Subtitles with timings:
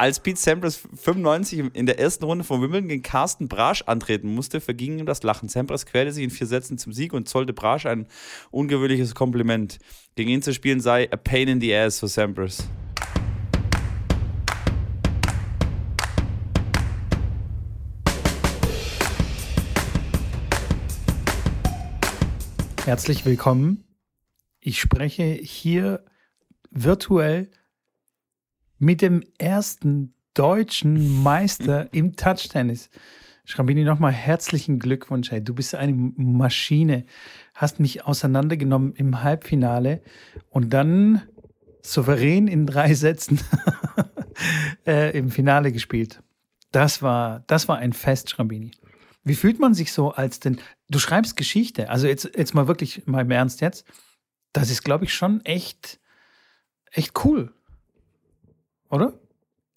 [0.00, 4.62] Als Pete Sampras 95 in der ersten Runde von Wimbledon gegen Carsten Brasch antreten musste,
[4.62, 5.50] verging ihm das Lachen.
[5.50, 8.06] Sampras quälte sich in vier Sätzen zum Sieg und zollte Brasch ein
[8.50, 9.78] ungewöhnliches Kompliment.
[10.14, 12.66] Gegen ihn zu spielen sei a pain in the ass für Sampras.
[22.86, 23.84] Herzlich willkommen.
[24.60, 26.06] Ich spreche hier
[26.70, 27.50] virtuell
[28.80, 32.90] mit dem ersten deutschen Meister im Touchtennis.
[33.44, 35.30] Schrambini, nochmal herzlichen Glückwunsch.
[35.30, 37.04] Hey, du bist eine Maschine.
[37.54, 40.02] Hast mich auseinandergenommen im Halbfinale
[40.48, 41.22] und dann
[41.82, 43.40] souverän in drei Sätzen
[44.86, 46.22] äh, im Finale gespielt.
[46.72, 48.70] Das war, das war ein Fest, Schrambini.
[49.24, 53.06] Wie fühlt man sich so als denn, du schreibst Geschichte, also jetzt, jetzt mal wirklich
[53.06, 53.84] mal im Ernst jetzt,
[54.52, 56.00] das ist, glaube ich, schon echt,
[56.92, 57.52] echt cool.
[58.90, 59.14] Oder?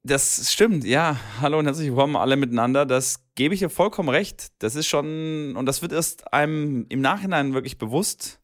[0.04, 1.18] Das stimmt, ja.
[1.40, 2.86] Hallo und herzlich willkommen alle miteinander.
[2.86, 4.52] Das gebe ich dir vollkommen recht.
[4.60, 8.42] Das ist schon, und das wird erst einem im Nachhinein wirklich bewusst,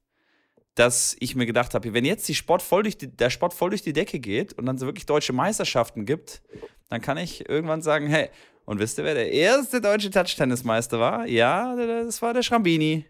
[0.76, 2.64] dass ich mir gedacht habe, wenn jetzt Sport
[3.02, 6.44] die, der Sport voll durch die Decke geht und dann so wirklich deutsche Meisterschaften gibt,
[6.88, 8.30] dann kann ich irgendwann sagen, hey,
[8.66, 11.26] und wisst ihr, wer der erste deutsche Touch-Tennismeister war?
[11.26, 13.06] Ja, das war der Schrambini.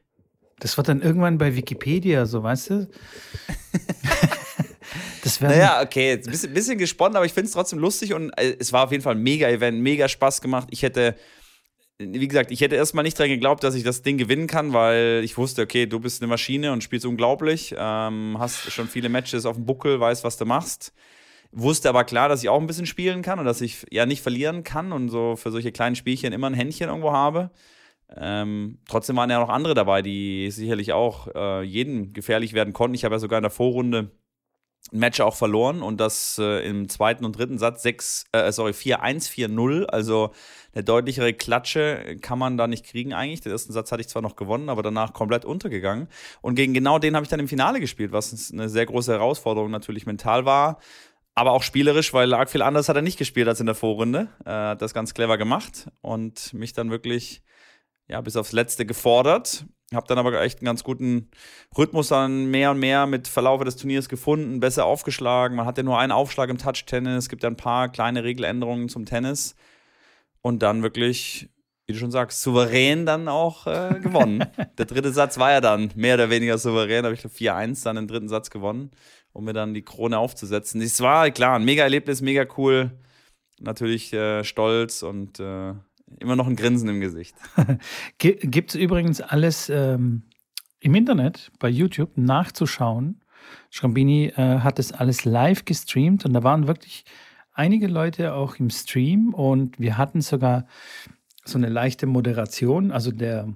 [0.60, 2.90] Das wird dann irgendwann bei Wikipedia, so weißt du?
[5.24, 8.56] das naja, okay, ein bisschen, bisschen gesponnen, aber ich finde es trotzdem lustig und äh,
[8.60, 10.68] es war auf jeden Fall ein mega Event, mega Spaß gemacht.
[10.72, 11.16] Ich hätte,
[11.98, 15.22] wie gesagt, ich hätte erstmal nicht dran geglaubt, dass ich das Ding gewinnen kann, weil
[15.24, 19.46] ich wusste, okay, du bist eine Maschine und spielst unglaublich, ähm, hast schon viele Matches
[19.46, 20.94] auf dem Buckel, weißt, was du machst.
[21.52, 24.22] Wusste aber klar, dass ich auch ein bisschen spielen kann und dass ich ja nicht
[24.22, 27.50] verlieren kann und so für solche kleinen Spielchen immer ein Händchen irgendwo habe.
[28.16, 32.96] Ähm, trotzdem waren ja noch andere dabei, die sicherlich auch äh, jeden gefährlich werden konnten.
[32.96, 34.12] Ich habe ja sogar in der Vorrunde
[34.92, 39.30] Match auch verloren und das äh, im zweiten und dritten Satz 6, äh, sorry, 4-1,
[39.30, 39.86] 4-0.
[39.86, 40.32] Also
[40.74, 43.42] eine deutlichere Klatsche kann man da nicht kriegen eigentlich.
[43.42, 46.08] Den ersten Satz hatte ich zwar noch gewonnen, aber danach komplett untergegangen.
[46.42, 49.70] Und gegen genau den habe ich dann im Finale gespielt, was eine sehr große Herausforderung
[49.70, 50.80] natürlich mental war.
[51.36, 54.28] Aber auch spielerisch, weil arg viel anders hat er nicht gespielt als in der Vorrunde.
[54.44, 57.44] Er hat das ganz clever gemacht und mich dann wirklich
[58.08, 59.66] ja, bis aufs Letzte gefordert.
[59.94, 61.32] Habe dann aber echt einen ganz guten
[61.76, 65.58] Rhythmus dann mehr und mehr mit Verlauf des Turniers gefunden, besser aufgeschlagen.
[65.58, 68.88] Man hat ja nur einen Aufschlag im Touch-Tennis, es gibt ja ein paar kleine Regeländerungen
[68.88, 69.56] zum Tennis.
[70.42, 71.50] Und dann wirklich,
[71.88, 74.46] wie du schon sagst, souverän dann auch äh, gewonnen.
[74.78, 78.08] Der dritte Satz war ja dann mehr oder weniger souverän, habe ich 4-1 dann den
[78.08, 78.92] dritten Satz gewonnen,
[79.34, 80.82] um mir dann die Krone aufzusetzen.
[80.82, 82.92] Es war klar, ein mega Erlebnis, mega cool.
[83.60, 85.74] Natürlich äh, stolz und äh,
[86.20, 87.36] immer noch ein Grinsen im Gesicht.
[88.18, 90.24] Gibt es übrigens alles ähm,
[90.80, 93.22] im Internet, bei YouTube, nachzuschauen.
[93.70, 97.06] Schrambini äh, hat das alles live gestreamt und da waren wirklich
[97.54, 100.66] einige Leute auch im Stream und wir hatten sogar
[101.46, 102.92] so eine leichte Moderation.
[102.92, 103.54] Also der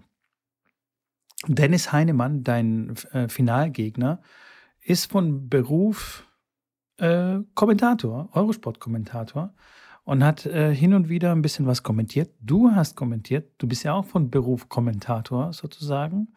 [1.48, 4.22] Dennis Heinemann, dein äh, Finalgegner,
[4.82, 6.28] ist von Beruf
[6.98, 9.54] äh, Kommentator, Eurosport-Kommentator
[10.04, 12.32] und hat äh, hin und wieder ein bisschen was kommentiert.
[12.42, 16.34] Du hast kommentiert, du bist ja auch von Beruf Kommentator sozusagen.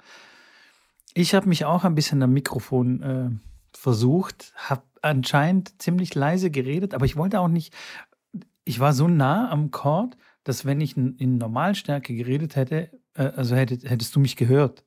[1.15, 3.31] Ich habe mich auch ein bisschen am Mikrofon äh,
[3.77, 7.75] versucht, habe anscheinend ziemlich leise geredet, aber ich wollte auch nicht,
[8.65, 13.57] ich war so nah am Chord, dass wenn ich in Normalstärke geredet hätte, äh, also
[13.57, 14.85] hättet, hättest du mich gehört,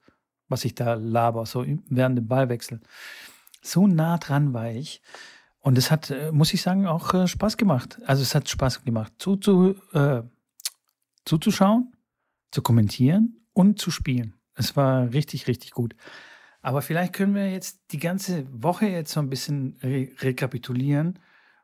[0.48, 2.80] was ich da laber, so während dem Ballwechsel.
[3.62, 5.02] So nah dran war ich.
[5.70, 8.02] Und es hat, äh, muss ich sagen, auch äh, Spaß gemacht.
[8.08, 10.24] Also es hat Spaß gemacht, zuzu, äh,
[11.26, 11.94] zuzuschauen,
[12.50, 14.34] zu kommentieren und zu spielen.
[14.56, 15.96] Es war richtig, richtig gut.
[16.64, 21.20] Aber vielleicht können wir jetzt die ganze Woche jetzt so ein bisschen re rekapitulieren.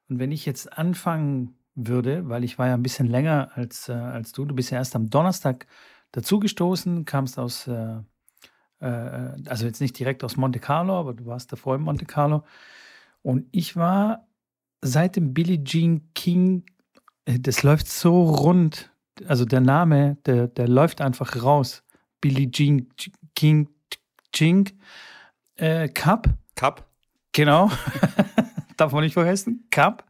[0.08, 3.94] Und wenn ich jetzt anfangen würde, weil ich war ja ein bisschen länger als, äh,
[3.94, 5.66] als du, du bist ja erst am Donnerstag
[6.12, 7.96] dazugestoßen, kamst aus, äh,
[8.82, 12.44] äh, also jetzt nicht direkt aus Monte Carlo, aber du warst davor in Monte Carlo.
[13.26, 14.28] Und ich war
[14.82, 16.64] seit dem Billie Jean King,
[17.26, 18.92] äh, das läuft so rund,
[19.28, 21.82] also der Name, der, der läuft einfach raus.
[22.22, 22.88] Billie Jean
[23.34, 23.68] King
[24.32, 24.70] Ching
[25.56, 26.30] äh, Cup.
[26.54, 26.88] Cup.
[27.32, 27.72] Genau.
[28.78, 29.68] Darf man nicht vergessen.
[29.72, 30.06] Cup.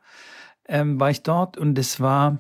[0.68, 2.40] Ähm, war ich dort und es war.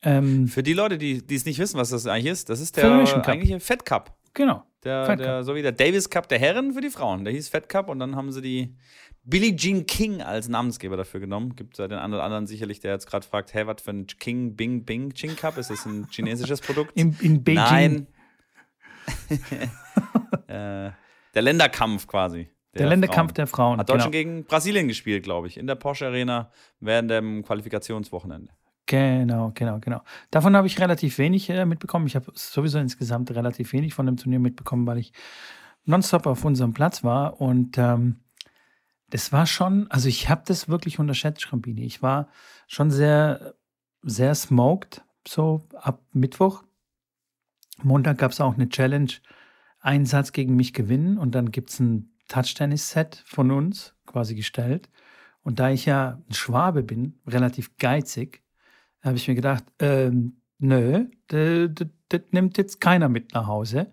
[0.00, 2.78] Ähm, Für die Leute, die, die es nicht wissen, was das eigentlich ist, das ist
[2.78, 2.90] der
[3.26, 4.16] eigentliche Fed Cup.
[4.32, 4.64] Genau.
[4.84, 7.24] Der, der, so wie der Davis Cup der Herren für die Frauen.
[7.24, 8.76] Der hieß Fed Cup und dann haben sie die
[9.24, 11.54] Billie Jean King als Namensgeber dafür genommen.
[11.54, 14.84] Gibt es den anderen sicherlich, der jetzt gerade fragt, hey, was für ein King Bing
[14.84, 15.58] Bing Ching Cup?
[15.58, 16.92] Ist das ein chinesisches Produkt?
[16.94, 17.56] In, in Beijing.
[17.56, 18.06] Nein.
[20.48, 20.90] äh,
[21.34, 22.48] der Länderkampf quasi.
[22.72, 23.80] Der, der Länderkampf der Frauen.
[23.80, 24.30] Hat Deutschland genau.
[24.30, 28.52] gegen Brasilien gespielt, glaube ich, in der Porsche Arena während dem Qualifikationswochenende.
[28.90, 30.02] Genau, genau, genau.
[30.32, 32.08] Davon habe ich relativ wenig äh, mitbekommen.
[32.08, 35.12] Ich habe sowieso insgesamt relativ wenig von dem Turnier mitbekommen, weil ich
[35.84, 37.40] nonstop auf unserem Platz war.
[37.40, 38.16] Und ähm,
[39.10, 41.84] das war schon, also ich habe das wirklich unterschätzt, Schrambini.
[41.84, 42.30] Ich war
[42.66, 43.54] schon sehr,
[44.02, 46.64] sehr smoked, so ab Mittwoch.
[47.84, 49.12] Montag gab es auch eine Challenge,
[49.78, 54.90] einen Satz gegen mich gewinnen und dann gibt es ein Touch-Tennis-Set von uns quasi gestellt.
[55.42, 58.42] Und da ich ja ein Schwabe bin, relativ geizig,
[59.02, 63.92] habe ich mir gedacht, ähm, nö, das nimmt jetzt keiner mit nach Hause.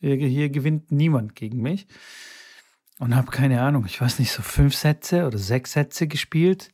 [0.00, 1.86] Hier gewinnt niemand gegen mich.
[2.98, 6.72] Und habe keine Ahnung, ich weiß nicht, so fünf Sätze oder sechs Sätze gespielt.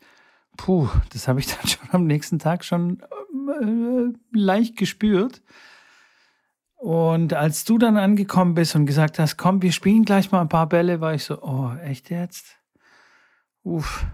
[0.56, 5.43] Puh, das habe ich dann schon am nächsten Tag schon äh, leicht gespürt.
[6.76, 10.49] Und als du dann angekommen bist und gesagt hast, komm, wir spielen gleich mal ein
[10.49, 12.58] paar Bälle, war ich so, oh, echt jetzt?
[13.62, 14.05] Uff,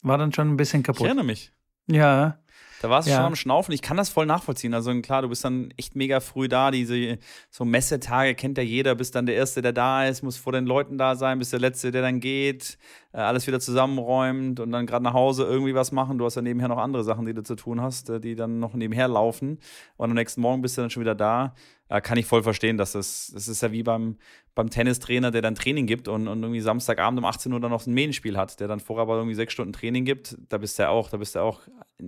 [0.00, 1.02] war dann schon ein bisschen kaputt.
[1.02, 1.52] Ich erinnere mich.
[1.86, 2.38] Ja.
[2.80, 3.18] Da warst du ja.
[3.18, 3.72] schon am Schnaufen.
[3.72, 4.72] Ich kann das voll nachvollziehen.
[4.72, 6.70] Also klar, du bist dann echt mega früh da.
[6.70, 7.18] Diese
[7.50, 8.94] so Messetage kennt ja jeder.
[8.94, 11.60] Bist dann der Erste, der da ist, muss vor den Leuten da sein, bist der
[11.60, 12.78] Letzte, der dann geht,
[13.12, 16.18] äh, alles wieder zusammenräumt und dann gerade nach Hause irgendwie was machen.
[16.18, 18.60] Du hast ja nebenher noch andere Sachen, die du zu tun hast, äh, die dann
[18.60, 19.58] noch nebenher laufen.
[19.96, 21.54] Und am nächsten Morgen bist du dann schon wieder da
[21.88, 24.16] äh, kann ich voll verstehen, dass das, das ist ja wie beim,
[24.54, 27.86] beim Tennistrainer, der dann Training gibt und, und irgendwie Samstagabend um 18 Uhr dann noch
[27.86, 30.36] ein Medienspiel hat, der dann vorher aber irgendwie sechs Stunden Training gibt.
[30.48, 31.60] Da bist du ja auch, da bist du auch,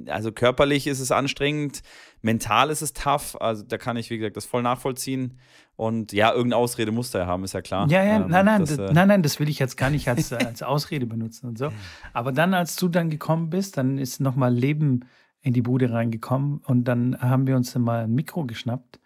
[0.06, 1.82] also körperlich ist es anstrengend,
[2.20, 5.38] mental ist es tough, also da kann ich, wie gesagt, das voll nachvollziehen.
[5.76, 7.88] Und ja, irgendeine Ausrede muss er haben, ist ja klar.
[7.88, 10.08] Ja, ja, ähm, nein, nein, das, äh nein, nein, das will ich jetzt gar nicht
[10.08, 11.72] als, als Ausrede benutzen und so.
[12.12, 15.06] Aber dann, als du dann gekommen bist, dann ist nochmal Leben
[15.40, 18.99] in die Bude reingekommen und dann haben wir uns dann mal ein Mikro geschnappt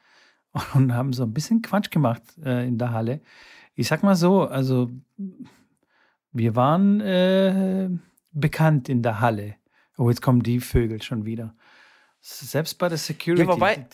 [0.75, 3.21] und haben so ein bisschen Quatsch gemacht äh, in der Halle.
[3.75, 4.91] Ich sag mal so, also
[6.33, 7.89] wir waren äh,
[8.33, 9.57] bekannt in der Halle.
[9.97, 11.55] Oh, jetzt kommen die Vögel schon wieder.
[12.27, 13.43] Selbst bei der Security.
[13.43, 13.87] Ja, wobei,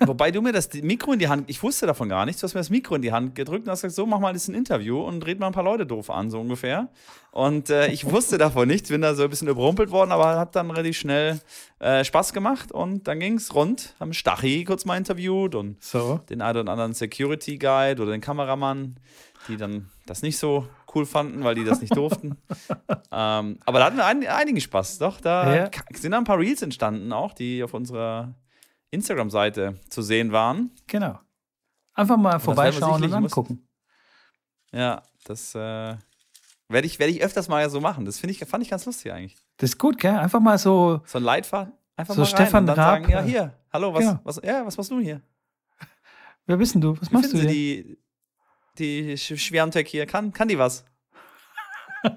[0.00, 2.54] wobei du mir das Mikro in die Hand, ich wusste davon gar nichts, du hast
[2.54, 4.56] mir das Mikro in die Hand gedrückt und hast gesagt, so mach mal jetzt ein
[4.56, 6.88] Interview und red mal ein paar Leute doof an, so ungefähr.
[7.30, 10.56] Und äh, ich wusste davon nichts, bin da so ein bisschen überrumpelt worden, aber hat
[10.56, 11.40] dann relativ schnell
[11.78, 16.18] äh, Spaß gemacht und dann ging es rund, haben Stachy kurz mal interviewt und so.
[16.28, 18.96] den einen oder anderen Security Guide oder den Kameramann,
[19.46, 22.36] die dann das nicht so cool fanden, weil die das nicht durften.
[23.12, 25.20] ähm, aber da hatten wir ein, einigen Spaß, doch.
[25.20, 25.70] Da ja.
[25.92, 28.34] sind ein paar Reels entstanden, auch, die auf unserer
[28.90, 30.70] Instagram-Seite zu sehen waren.
[30.86, 31.18] Genau.
[31.94, 33.68] Einfach mal vorbeischauen und angucken.
[34.72, 35.58] Ja, das äh,
[36.68, 38.04] werde ich, werd ich öfters mal so machen.
[38.04, 39.36] Das ich, fand ich ganz lustig eigentlich.
[39.56, 40.16] Das ist gut, gell?
[40.16, 41.02] Einfach mal so.
[41.06, 41.72] So ein Leitfaden.
[41.96, 43.02] Einfach so mal Stefan rein Raab.
[43.02, 44.20] Sagen, ja, hier, hallo, was, genau.
[44.24, 45.20] was, ja, was machst du hier?
[46.46, 47.00] Wer bist denn du?
[47.00, 47.48] Was Wie machst du hier?
[47.48, 47.98] Die,
[48.78, 50.84] die Schwerntek hier, kann, kann die was?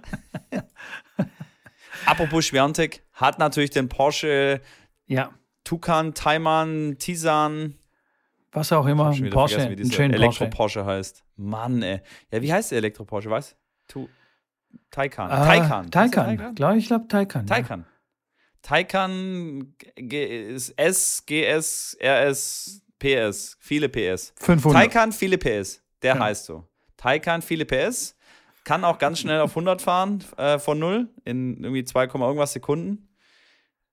[2.05, 4.61] Apropos Schwerntek, hat natürlich den Porsche
[5.07, 5.31] ja.
[5.63, 7.75] Tucan, Taiman, Tisan.
[8.51, 11.23] Was auch immer, ein Porsche, wie ein schöner Elektro-Porsche heißt.
[11.35, 12.01] Mann, ey.
[12.31, 13.55] Ja, wie heißt der Elektro-Porsche, weißt
[13.89, 14.09] du?
[14.91, 15.29] Taycan.
[15.29, 15.91] Ah, Taycan.
[15.91, 16.55] Taycan.
[16.55, 17.45] Glaube ich, glaube Taycan.
[17.45, 17.81] Taycan.
[17.81, 17.85] Ja.
[18.61, 19.73] Taycan
[20.77, 23.57] S, GS, RS, PS.
[23.59, 24.33] Viele PS.
[24.37, 24.81] 500.
[24.81, 25.81] Taycan, viele PS.
[26.01, 26.19] Der ja.
[26.21, 26.67] heißt so.
[26.97, 28.15] Taycan, viele PS.
[28.63, 33.07] Kann auch ganz schnell auf 100 fahren äh, von 0 in irgendwie 2, irgendwas Sekunden.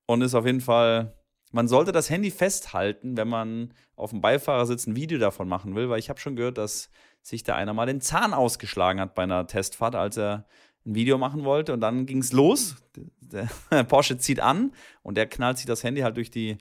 [0.07, 1.17] Und ist auf jeden Fall.
[1.53, 5.89] Man sollte das Handy festhalten, wenn man auf dem Beifahrersitz ein Video davon machen will,
[5.89, 6.91] weil ich habe schon gehört, dass
[7.23, 10.47] sich da einer mal den Zahn ausgeschlagen hat bei einer Testfahrt, als er
[10.85, 11.73] ein Video machen wollte.
[11.73, 12.75] Und dann ging es los.
[13.21, 13.49] Der
[13.85, 16.59] Porsche zieht an und der knallt sich das Handy halt durch die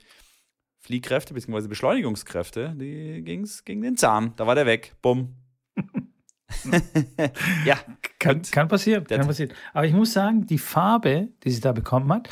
[0.84, 1.66] Fliehkräfte bzw.
[1.66, 2.74] Beschleunigungskräfte.
[2.78, 4.34] Die ging's gegen den Zahn.
[4.36, 4.94] Da war der weg.
[5.00, 5.34] Bumm.
[7.64, 7.78] ja.
[8.18, 9.52] Kann, kann passieren, kann passieren.
[9.72, 12.28] Aber ich muss sagen, die Farbe, die sie da bekommen hat,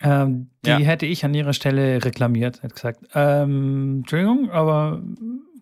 [0.00, 0.78] ähm, die ja.
[0.78, 2.62] hätte ich an ihrer Stelle reklamiert.
[2.64, 5.00] Hätte gesagt, ähm, Entschuldigung, aber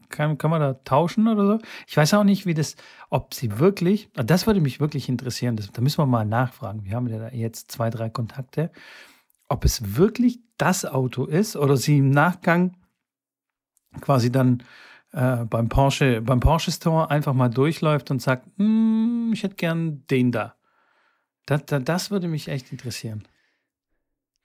[0.09, 1.59] kann, kann man da tauschen oder so?
[1.87, 2.77] Ich weiß auch nicht, wie das,
[3.11, 5.57] ob sie wirklich, das würde mich wirklich interessieren.
[5.57, 6.85] Das, da müssen wir mal nachfragen.
[6.85, 8.71] Wir haben ja jetzt zwei, drei Kontakte.
[9.49, 12.77] Ob es wirklich das Auto ist oder sie im Nachgang
[14.01, 14.63] quasi dann
[15.13, 20.05] äh, beim Porsche, beim Porsche Store einfach mal durchläuft und sagt, hm, ich hätte gern
[20.09, 20.55] den da.
[21.47, 23.27] Das, das, das würde mich echt interessieren.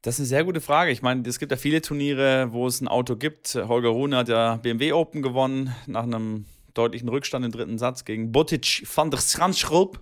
[0.01, 0.91] Das ist eine sehr gute Frage.
[0.91, 3.56] Ich meine, es gibt ja viele Turniere, wo es ein Auto gibt.
[3.56, 8.32] Holger Rune hat ja BMW Open gewonnen, nach einem deutlichen Rückstand im dritten Satz gegen
[8.32, 10.00] Botic van der Schranschrup.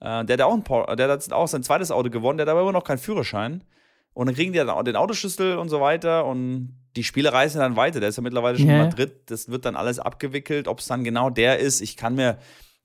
[0.00, 2.62] Äh, der hat auch, ein, der hat auch sein zweites Auto gewonnen, der hat aber
[2.62, 3.62] immer noch keinen Führerschein.
[4.12, 6.26] Und dann kriegen die dann den Autoschlüssel und so weiter.
[6.26, 8.00] Und die Spiele reisen dann weiter.
[8.00, 8.82] Der ist ja mittlerweile schon yeah.
[8.82, 9.12] in Madrid.
[9.26, 10.68] Das wird dann alles abgewickelt.
[10.68, 12.38] Ob es dann genau der ist, ich kann mir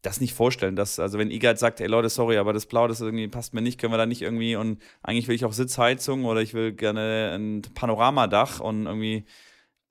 [0.05, 0.75] das nicht vorstellen.
[0.75, 3.61] Dass, also wenn Igat sagt, ey Leute, sorry, aber das Blau, das irgendwie passt mir
[3.61, 6.73] nicht, können wir da nicht irgendwie und eigentlich will ich auch Sitzheizung oder ich will
[6.73, 9.25] gerne ein Panoramadach und irgendwie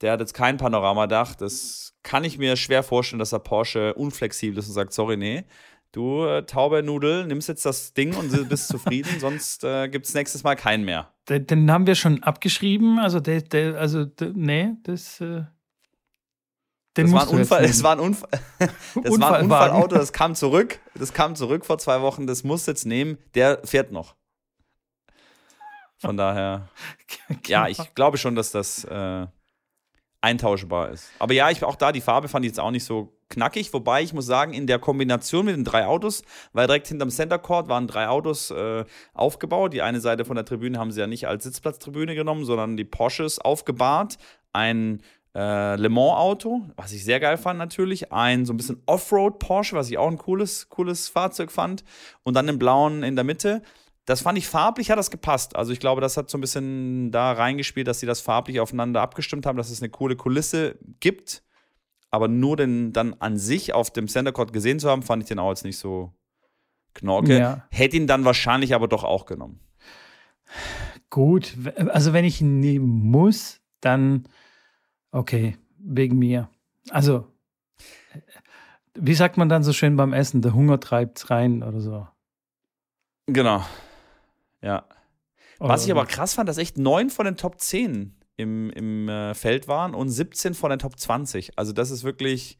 [0.00, 1.34] der hat jetzt kein Panoramadach.
[1.34, 5.44] Das kann ich mir schwer vorstellen, dass der Porsche unflexibel ist und sagt, sorry, nee,
[5.94, 10.14] du äh, taube Nudel, nimmst jetzt das Ding und bist zufrieden, sonst äh, gibt es
[10.14, 11.12] nächstes Mal keinen mehr.
[11.28, 15.44] Den, den, haben wir schon abgeschrieben, also der, der also der, nee, das äh
[16.96, 18.30] den das war ein Unfall, das war ein Unfall,
[19.02, 22.66] das war ein Unfallauto, das kam zurück, das kam zurück vor zwei Wochen, das muss
[22.66, 24.14] jetzt nehmen, der fährt noch.
[25.98, 26.68] Von daher,
[27.26, 27.40] genau.
[27.46, 29.26] ja, ich glaube schon, dass das äh,
[30.24, 31.10] eintauschbar ist.
[31.18, 34.02] Aber ja, ich auch da, die Farbe fand ich jetzt auch nicht so knackig, wobei
[34.02, 37.68] ich muss sagen, in der Kombination mit den drei Autos, weil direkt hinterm Center Court
[37.68, 39.74] waren drei Autos äh, aufgebaut.
[39.74, 42.84] Die eine Seite von der Tribüne haben sie ja nicht als Sitzplatztribüne genommen, sondern die
[42.84, 44.16] Porsches aufgebahrt.
[44.52, 45.02] Ein
[45.34, 49.38] äh, Le Mans Auto, was ich sehr geil fand natürlich, ein so ein bisschen Offroad
[49.38, 51.84] Porsche, was ich auch ein cooles, cooles Fahrzeug fand
[52.22, 53.62] und dann den blauen in der Mitte.
[54.06, 55.56] Das fand ich farblich, hat das gepasst.
[55.56, 59.00] Also ich glaube, das hat so ein bisschen da reingespielt, dass sie das farblich aufeinander
[59.00, 61.42] abgestimmt haben, dass es eine coole Kulisse gibt.
[62.10, 65.28] Aber nur den dann an sich auf dem Center Court gesehen zu haben, fand ich
[65.28, 66.12] den auch jetzt nicht so
[66.92, 67.38] knorke.
[67.38, 67.66] Ja.
[67.70, 69.60] Hätte ihn dann wahrscheinlich aber doch auch genommen.
[71.10, 71.56] Gut,
[71.88, 74.26] also wenn ich ihn nehmen muss, dann
[75.14, 76.48] Okay, wegen mir.
[76.90, 77.28] Also,
[78.94, 80.42] wie sagt man dann so schön beim Essen?
[80.42, 82.08] Der Hunger treibt's rein oder so.
[83.28, 83.64] Genau.
[84.64, 84.86] Ja.
[85.58, 89.34] Was ich aber krass fand, dass echt neun von den Top 10 im, im äh,
[89.34, 91.58] Feld waren und 17 von den Top 20.
[91.58, 92.58] Also, das ist wirklich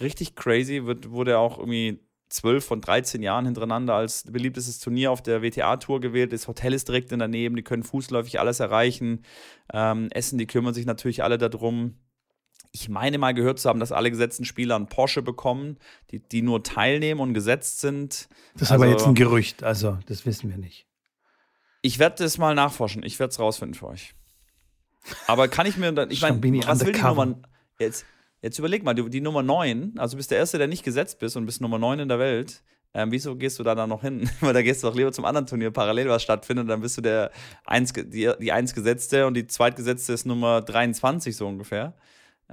[0.00, 0.84] richtig crazy.
[0.84, 2.00] Wird, wurde auch irgendwie
[2.30, 6.32] 12 von 13 Jahren hintereinander als beliebtestes Turnier auf der WTA-Tour gewählt.
[6.32, 9.22] Das Hotel ist direkt daneben, die können fußläufig alles erreichen.
[9.72, 11.96] Ähm, Essen, die kümmern sich natürlich alle darum.
[12.70, 15.78] Ich meine mal gehört zu haben, dass alle gesetzten Spieler einen Porsche bekommen,
[16.10, 18.28] die, die nur teilnehmen und gesetzt sind.
[18.52, 20.87] Das ist also, aber jetzt ein Gerücht, also das wissen wir nicht.
[21.82, 24.14] Ich werde das mal nachforschen, ich werde es rausfinden für euch.
[25.26, 27.36] Aber kann ich mir dann, ich meine, was will die Nummer
[27.78, 28.04] jetzt?
[28.40, 31.18] Jetzt überleg mal, du, die Nummer 9, also du bist der Erste, der nicht gesetzt
[31.18, 32.62] bist und bist Nummer 9 in der Welt.
[32.94, 34.30] Ähm, wieso gehst du da dann noch hin?
[34.40, 36.96] Weil da gehst du doch lieber zum anderen Turnier parallel, was stattfindet, und dann bist
[36.96, 37.32] du der
[37.66, 41.94] eins, die, die eins Gesetzte und die Zweitgesetzte ist Nummer 23 so ungefähr.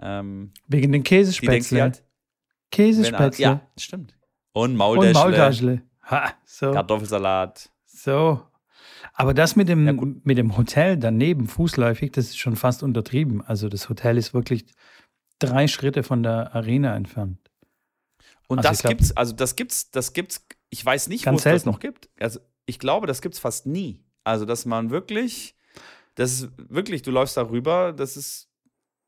[0.02, 1.82] Ähm, Wegen den Käsespätzle.
[1.82, 2.04] Halt,
[2.72, 3.44] Käsespätzle.
[3.44, 4.16] Ja, stimmt.
[4.54, 5.24] Und Maultäschle.
[5.24, 5.82] Und Maultäschle.
[6.10, 6.72] Ha, so.
[6.72, 7.70] Kartoffelsalat.
[7.86, 8.42] So.
[9.18, 9.94] Aber das mit dem, ja,
[10.24, 13.42] mit dem Hotel daneben, fußläufig, das ist schon fast untertrieben.
[13.42, 14.66] Also das Hotel ist wirklich
[15.40, 17.40] drei Schritte von der Arena entfernt.
[18.48, 21.44] Und also das glaub, gibt's, also das gibt's, das gibt's, ich weiß nicht, wo es
[21.44, 22.10] das noch gibt.
[22.20, 24.04] Also ich glaube, das gibt's fast nie.
[24.26, 25.56] Also, dass man wirklich,
[26.16, 28.50] das ist wirklich, du läufst da rüber, das ist,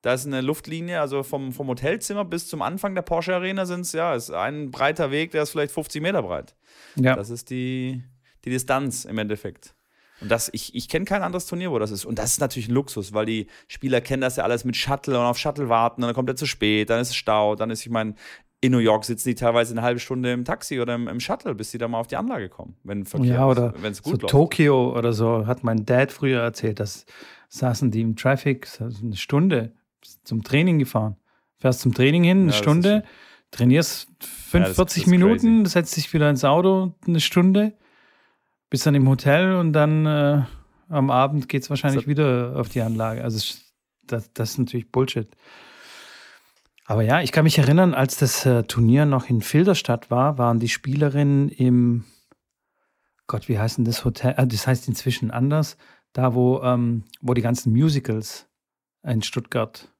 [0.02, 3.82] da ist eine Luftlinie, also vom, vom Hotelzimmer bis zum Anfang der Porsche Arena sind
[3.82, 6.56] es, ja, ist ein breiter Weg, der ist vielleicht 50 Meter breit.
[6.96, 7.16] Ja.
[7.16, 8.04] Das ist die,
[8.46, 9.76] die Distanz im Endeffekt.
[10.22, 12.06] Und das, ich, ich kenne kein anderes Turnier, wo das ist.
[12.06, 15.20] Und das ist natürlich ein Luxus, weil die Spieler kennen das ja alles mit Shuttle
[15.20, 17.86] und auf Shuttle warten, dann kommt er zu spät, dann ist es Stau, dann ist,
[17.86, 18.16] ich meine,
[18.60, 21.54] in New York sitzen die teilweise eine halbe Stunde im Taxi oder im, im Shuttle,
[21.54, 24.16] bis sie da mal auf die Anlage kommen, wenn Verkehr ja, oder wenn es gut
[24.16, 24.32] so läuft.
[24.32, 27.06] Tokio oder so, hat mein Dad früher erzählt, dass
[27.50, 29.74] saßen die im Traffic, eine Stunde
[30.24, 31.16] zum Training gefahren.
[31.60, 33.04] Fährst zum Training hin, eine ja, Stunde,
[33.52, 35.72] trainierst 45 ja, Minuten, crazy.
[35.72, 37.74] setzt dich wieder ins Auto, eine Stunde,
[38.70, 40.44] bist dann im Hotel und dann äh,
[40.90, 42.10] am Abend geht es wahrscheinlich so.
[42.10, 43.24] wieder auf die Anlage.
[43.24, 43.38] Also
[44.06, 45.28] das, das, ist natürlich Bullshit.
[46.86, 50.60] Aber ja, ich kann mich erinnern, als das äh, Turnier noch in Filderstadt war, waren
[50.60, 52.06] die Spielerinnen im,
[53.28, 54.36] Gott, wie heißt denn das Hotel?
[54.38, 55.78] Äh, das heißt inzwischen anders,
[56.14, 58.48] da wo, ähm, wo die ganzen Musicals
[59.04, 59.92] in Stuttgart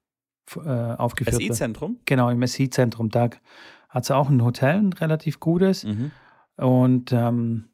[0.56, 1.52] äh, aufgeführt werden.
[1.52, 2.00] SI-Zentrum?
[2.06, 3.10] Genau, im SI-Zentrum.
[3.10, 3.28] Da
[3.90, 5.84] hat es auch ein Hotel, ein relativ gutes.
[5.84, 6.10] Mhm.
[6.56, 7.68] Und ähm,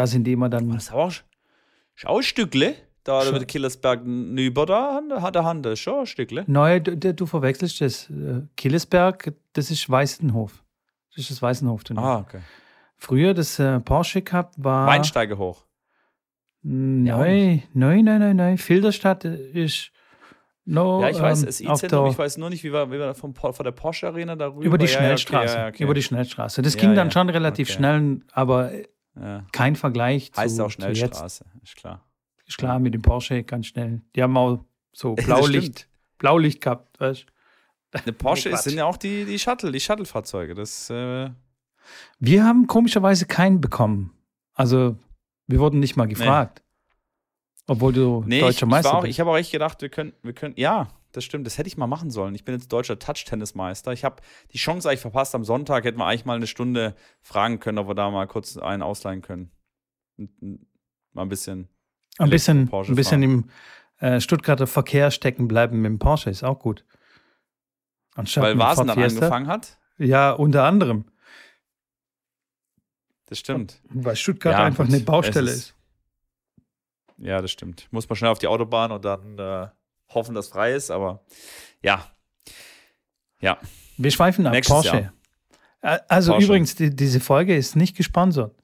[0.00, 0.72] da sind die immer dann.
[0.74, 1.12] Was auch
[1.94, 2.74] Schaustückle?
[3.04, 3.32] Da Schau.
[3.32, 6.44] der Killersberg nüber da hat der Hand, das ist schon ein Stückle.
[6.46, 8.08] Nein, du, du verwechselst das.
[8.08, 10.64] Äh, Killersberg, das ist Weißenhof.
[11.10, 11.82] Das ist das Weißenhof.
[11.96, 12.40] Ah, okay.
[12.96, 14.86] Früher das äh, Porsche Cup war.
[14.86, 15.66] Weinsteige hoch.
[16.62, 18.58] Nein, nein, nein, nein, nein.
[18.58, 19.92] Filderstadt ist.
[20.64, 23.34] No, ja, ich weiß, es ähm, ich weiß nur nicht, wie wir, wie wir vom,
[23.34, 24.64] von der Porsche Arena darüber.
[24.64, 25.54] Über die Schnellstraße.
[25.56, 25.84] Ja, okay, okay.
[25.84, 26.62] Über die Schnellstraße.
[26.62, 28.70] Das ging dann schon relativ schnell, aber
[29.18, 29.44] ja.
[29.52, 32.04] Kein Vergleich heißt zu, auch Schnellstraße, ist klar.
[32.46, 34.02] Ist klar, mit dem Porsche ganz schnell.
[34.14, 35.88] Die haben auch so Blaulicht,
[36.18, 37.26] Blaulicht gehabt, weißt
[37.92, 40.54] Eine Porsche oh, sind ja auch die, die Shuttle, die Shuttle-Fahrzeuge.
[40.54, 41.30] Das, äh
[42.18, 44.12] wir haben komischerweise keinen bekommen.
[44.54, 44.96] Also,
[45.46, 46.62] wir wurden nicht mal gefragt.
[46.62, 47.64] Nee.
[47.66, 49.10] Obwohl du nee, deutscher ich, Meister ich bist.
[49.10, 51.46] Ich habe auch echt gedacht, wir können, wir können, ja, das stimmt.
[51.46, 52.34] Das hätte ich mal machen sollen.
[52.34, 53.92] Ich bin jetzt deutscher Touch-Tennismeister.
[53.92, 55.34] Ich habe die Chance eigentlich verpasst.
[55.34, 58.56] Am Sonntag hätten wir eigentlich mal eine Stunde fragen können, ob wir da mal kurz
[58.56, 59.50] einen ausleihen können.
[60.16, 61.68] Mal ein bisschen.
[62.18, 63.50] Ein bisschen, ein bisschen im
[63.98, 66.84] äh, Stuttgarter Verkehr stecken bleiben mit dem Porsche ist auch gut.
[68.14, 69.78] Anstatt Weil Vasen dann angefangen hat?
[69.96, 71.04] Ja, unter anderem.
[73.26, 73.80] Das stimmt.
[73.84, 75.74] Weil Stuttgart ja, einfach eine Baustelle ist, ist.
[77.18, 77.86] Ja, das stimmt.
[77.90, 79.68] Muss man schnell auf die Autobahn und dann äh,
[80.10, 81.24] hoffen, dass frei ist, aber
[81.82, 82.06] ja.
[83.40, 83.58] Ja.
[83.96, 84.52] Wir schweifen ab.
[84.52, 85.12] Nächstes Porsche.
[85.82, 86.00] Jahr.
[86.08, 86.46] Also Porsche.
[86.46, 88.54] übrigens, die, diese Folge ist nicht gesponsert.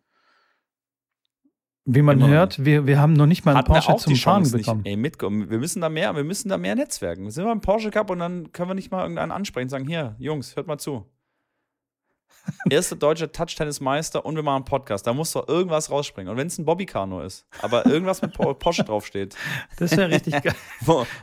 [1.88, 4.84] Wie man Immer hört, wir, wir haben noch nicht mal einen Porsche zum Fahren bekommen.
[4.84, 5.48] Ey, mitkommen.
[5.48, 7.24] Wir müssen da mehr, wir müssen da mehr netzwerken.
[7.24, 9.70] Wir sind mal im Porsche Cup und dann können wir nicht mal irgendeinen ansprechen und
[9.70, 11.06] sagen, hier, Jungs, hört mal zu.
[12.70, 15.06] Erster deutscher Touch-Tennis-Meister und wir machen einen Podcast.
[15.06, 16.30] Da muss doch irgendwas rausspringen.
[16.30, 19.36] Und wenn es ein Bobbycar nur ist, aber irgendwas mit Porsche draufsteht.
[19.78, 20.54] Das wäre richtig geil.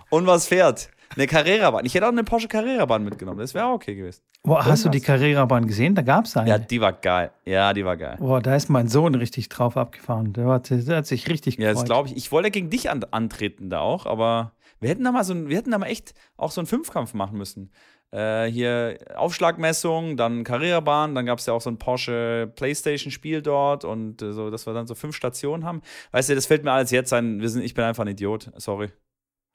[0.10, 0.90] und was fährt.
[1.16, 1.86] Eine Carrera-Bahn.
[1.86, 3.40] Ich hätte auch eine Porsche Carrera-Bahn mitgenommen.
[3.40, 4.22] Das wäre auch okay gewesen.
[4.42, 5.96] Boah, hast du die Carrera-Bahn gesehen?
[5.96, 6.50] Da gab es eine.
[6.50, 7.32] Ja, die war geil.
[7.46, 8.18] Ja, die war geil.
[8.20, 10.34] Boah, da ist mein Sohn richtig drauf abgefahren.
[10.34, 11.76] Der, war, der hat sich richtig gefreut.
[11.76, 12.18] Ja, das glaube ich.
[12.18, 15.48] Ich wollte gegen dich an, antreten da auch, aber wir hätten da mal so ein,
[15.48, 17.72] wir hätten da mal echt auch so einen Fünfkampf machen müssen.
[18.13, 23.86] Äh, hier Aufschlagmessung, dann Carrera-Bahn, dann gab es ja auch so ein Porsche Playstation-Spiel dort
[23.86, 25.82] und äh, so, dass wir dann so fünf Stationen haben.
[26.12, 27.41] Weißt du, das fällt mir alles jetzt ein.
[27.41, 28.51] Wir sind, ich bin einfach ein Idiot.
[28.58, 28.91] Sorry.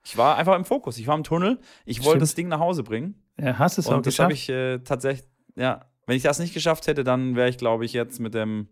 [0.05, 0.99] Ich war einfach im Fokus.
[0.99, 1.61] Ich war im Tunnel.
[1.85, 2.07] Ich Stimmt.
[2.07, 3.23] wollte das Ding nach Hause bringen.
[3.41, 5.85] Ja, hast es und auch das habe ich äh, tatsächlich, ja.
[6.07, 8.69] Wenn ich das nicht geschafft hätte, dann wäre ich, glaube ich, jetzt mit dem,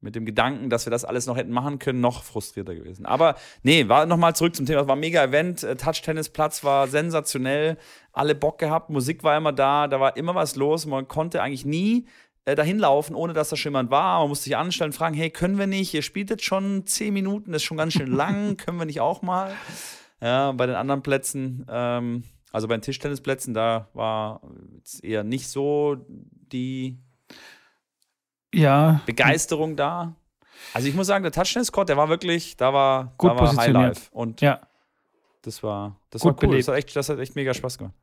[0.00, 3.06] mit dem Gedanken, dass wir das alles noch hätten machen können, noch frustrierter gewesen.
[3.06, 4.82] Aber nee, war nochmal zurück zum Thema.
[4.82, 5.62] Es war ein mega Event.
[5.62, 7.78] Äh, Touch-Tennis-Platz war sensationell.
[8.12, 8.90] Alle Bock gehabt.
[8.90, 9.88] Musik war immer da.
[9.88, 10.84] Da war immer was los.
[10.84, 12.06] Man konnte eigentlich nie
[12.46, 14.20] äh, dahin laufen, ohne dass da schon jemand war.
[14.20, 15.94] Man musste sich anstellen, fragen, hey, können wir nicht?
[15.94, 18.56] Ihr spielt jetzt schon zehn Minuten, das ist schon ganz schön lang.
[18.58, 19.54] können wir nicht auch mal?
[20.20, 24.42] Ja, bei den anderen Plätzen, ähm, also bei den Tischtennisplätzen, da war
[24.82, 25.96] es eher nicht so
[26.52, 26.98] die
[28.54, 29.00] ja.
[29.06, 30.14] Begeisterung da.
[30.72, 34.08] Also ich muss sagen, der Touchtennis-Court, der war wirklich, da war, Gut da war Highlife.
[34.12, 34.60] Und ja.
[35.42, 36.56] Das war, das Gut war cool.
[36.56, 37.94] Das hat, echt, das hat echt mega Spaß gemacht.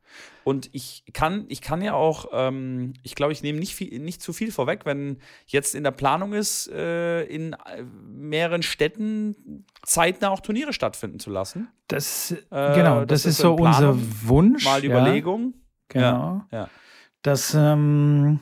[0.44, 4.32] Und ich kann, ich kann ja auch, ähm, ich glaube, ich nehme nicht, nicht zu
[4.32, 10.38] viel vorweg, wenn jetzt in der Planung ist, äh, in äh, mehreren Städten zeitnah auch
[10.38, 11.68] Turniere stattfinden zu lassen.
[11.88, 14.64] Das, äh, genau, das, das ist, so Planung, unser Wunsch.
[14.64, 15.54] Mal ja, Überlegung.
[15.88, 16.42] Genau.
[16.52, 16.68] Ja, ja.
[17.22, 18.38] Dass, ähm,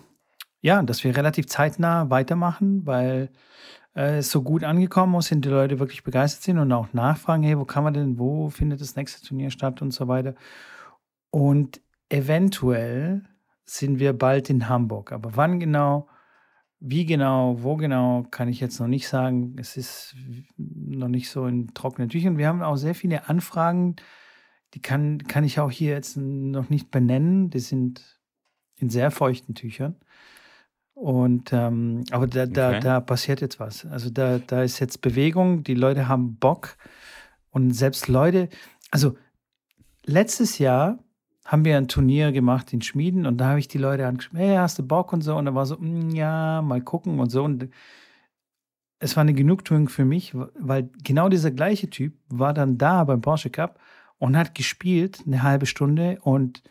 [0.61, 3.31] ja, dass wir relativ zeitnah weitermachen, weil
[3.95, 7.59] äh, so gut angekommen ist, sind die Leute wirklich begeistert sind und auch nachfragen, hey,
[7.59, 10.35] wo kann man denn, wo findet das nächste Turnier statt und so weiter.
[11.31, 13.25] Und eventuell
[13.65, 15.13] sind wir bald in Hamburg.
[15.13, 16.09] Aber wann genau,
[16.81, 19.57] wie genau, wo genau, kann ich jetzt noch nicht sagen.
[19.59, 20.17] Es ist
[20.57, 22.39] noch nicht so in trockenen Tüchern.
[22.39, 23.97] Wir haben auch sehr viele Anfragen,
[24.75, 27.51] die kann, kann ich auch hier jetzt noch nicht benennen.
[27.51, 28.21] Die sind
[28.77, 29.97] in sehr feuchten Tüchern.
[31.01, 32.81] Und ähm, aber da, da, okay.
[32.81, 33.87] da passiert jetzt was.
[33.87, 36.77] Also da, da ist jetzt Bewegung, die Leute haben Bock
[37.49, 38.51] und selbst Leute,
[38.91, 39.17] also
[40.05, 40.99] letztes Jahr
[41.47, 44.57] haben wir ein Turnier gemacht in Schmieden und da habe ich die Leute angeschrieben, hey,
[44.57, 47.45] hast du Bock und so und da war so, mm, ja, mal gucken und so
[47.45, 47.71] und
[48.99, 53.23] es war eine Genugtuung für mich, weil genau dieser gleiche Typ war dann da beim
[53.23, 53.81] Porsche Cup
[54.19, 56.63] und hat gespielt eine halbe Stunde und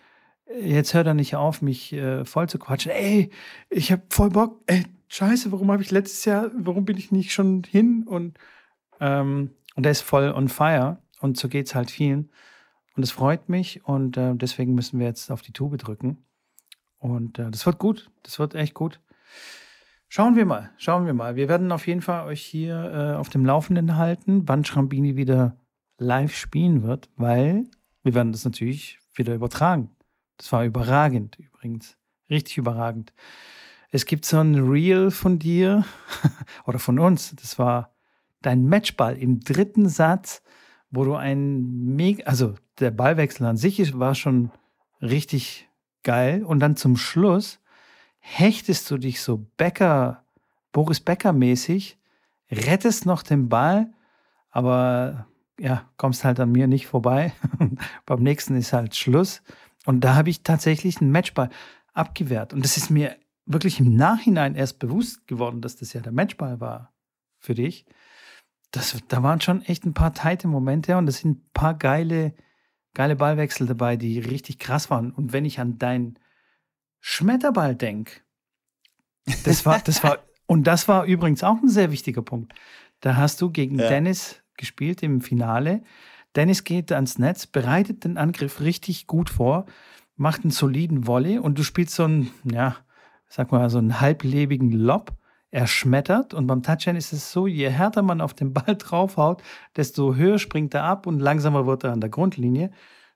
[0.62, 2.92] jetzt hört er nicht auf, mich äh, voll zu quatschen.
[2.92, 3.30] Ey,
[3.70, 4.62] ich habe voll Bock.
[4.68, 8.04] Ey, scheiße, warum habe ich letztes Jahr, warum bin ich nicht schon hin?
[8.08, 8.38] Und,
[9.00, 10.98] ähm, und er ist voll on fire.
[11.22, 12.30] Und so geht es halt vielen.
[12.96, 13.86] Und es freut mich.
[13.86, 16.26] Und äh, deswegen müssen wir jetzt auf die Tube drücken.
[16.98, 18.10] Und äh, das wird gut.
[18.24, 19.00] Das wird echt gut.
[20.12, 21.36] Schauen wir mal, schauen wir mal.
[21.36, 25.56] Wir werden auf jeden Fall euch hier äh, auf dem Laufenden halten, wann Schrambini wieder
[26.00, 27.66] live spielen wird, weil
[28.02, 29.92] wir werden das natürlich wieder übertragen.
[30.39, 31.97] Das war überragend übrigens.
[32.30, 33.13] Richtig überragend.
[33.91, 35.84] Es gibt so ein Reel von dir
[36.65, 37.36] oder von uns.
[37.36, 37.93] Das war
[38.41, 40.41] dein Matchball im dritten Satz,
[40.91, 44.52] wo du ein mega, also der Ballwechsel an sich war schon
[45.02, 45.69] richtig
[46.04, 46.43] geil.
[46.45, 47.60] Und dann zum Schluss
[48.19, 50.23] hechtest du dich so Becker,
[50.71, 51.97] Boris Becker mäßig,
[52.49, 53.91] rettest noch den Ball,
[54.52, 55.28] aber
[55.60, 57.34] ja, kommst halt an mir nicht vorbei.
[58.06, 59.41] Beim nächsten ist halt Schluss.
[59.86, 61.50] Und da habe ich tatsächlich einen Matchball
[61.94, 62.54] abgewehrt.
[62.54, 63.15] Und das ist mir
[63.46, 66.94] wirklich im Nachhinein erst bewusst geworden, dass das ja der Matchball war
[67.39, 67.86] für dich.
[68.72, 72.36] Das, da waren schon echt ein paar teite Momente und es sind ein paar geile,
[72.94, 75.12] geile Ballwechsel dabei, die richtig krass waren.
[75.12, 76.20] Und wenn ich an deinen
[77.00, 78.22] Schmetterball denke,
[79.44, 82.54] das war, das war, und das war übrigens auch ein sehr wichtiger Punkt.
[83.00, 83.89] Da hast du gegen ja.
[83.89, 85.82] Dennis gespielt im Finale.
[86.36, 89.65] Dennis geht ans Netz, bereitet den Angriff richtig gut vor,
[90.15, 92.76] macht einen soliden Volley und du spielst so einen, ja,
[93.28, 95.12] sag mal, so einen halblebigen Lob.
[95.52, 99.42] Er schmettert und beim Touchdown ist es so, je härter man auf den Ball draufhaut,
[99.76, 102.72] desto höher springt er ab und langsamer wird er an der Grundlinie.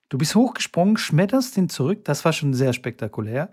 [0.10, 3.52] Du bist hochgesprungen, schmetterst ihn zurück, das war schon sehr spektakulär.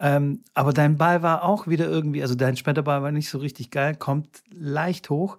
[0.00, 3.70] Ähm, aber dein Ball war auch wieder irgendwie, also dein Schmetterball war nicht so richtig
[3.70, 5.38] geil, kommt leicht hoch.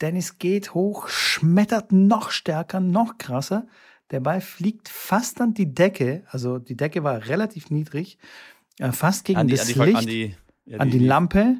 [0.00, 3.66] Dennis geht hoch, schmettert noch stärker, noch krasser.
[4.10, 8.18] Der Ball fliegt fast an die Decke, also die Decke war relativ niedrig,
[8.78, 11.56] äh, fast gegen die, das an die, Licht, an die, ja, an die, Lampe.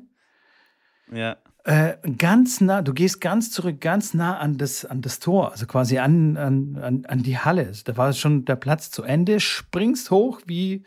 [1.12, 1.36] Ja.
[1.64, 5.66] Äh, ganz nah, du gehst ganz zurück, ganz nah an das, an das Tor, also
[5.66, 7.66] quasi an, an, an, an die Halle.
[7.66, 10.84] Also da war schon der Platz zu Ende, springst hoch wie,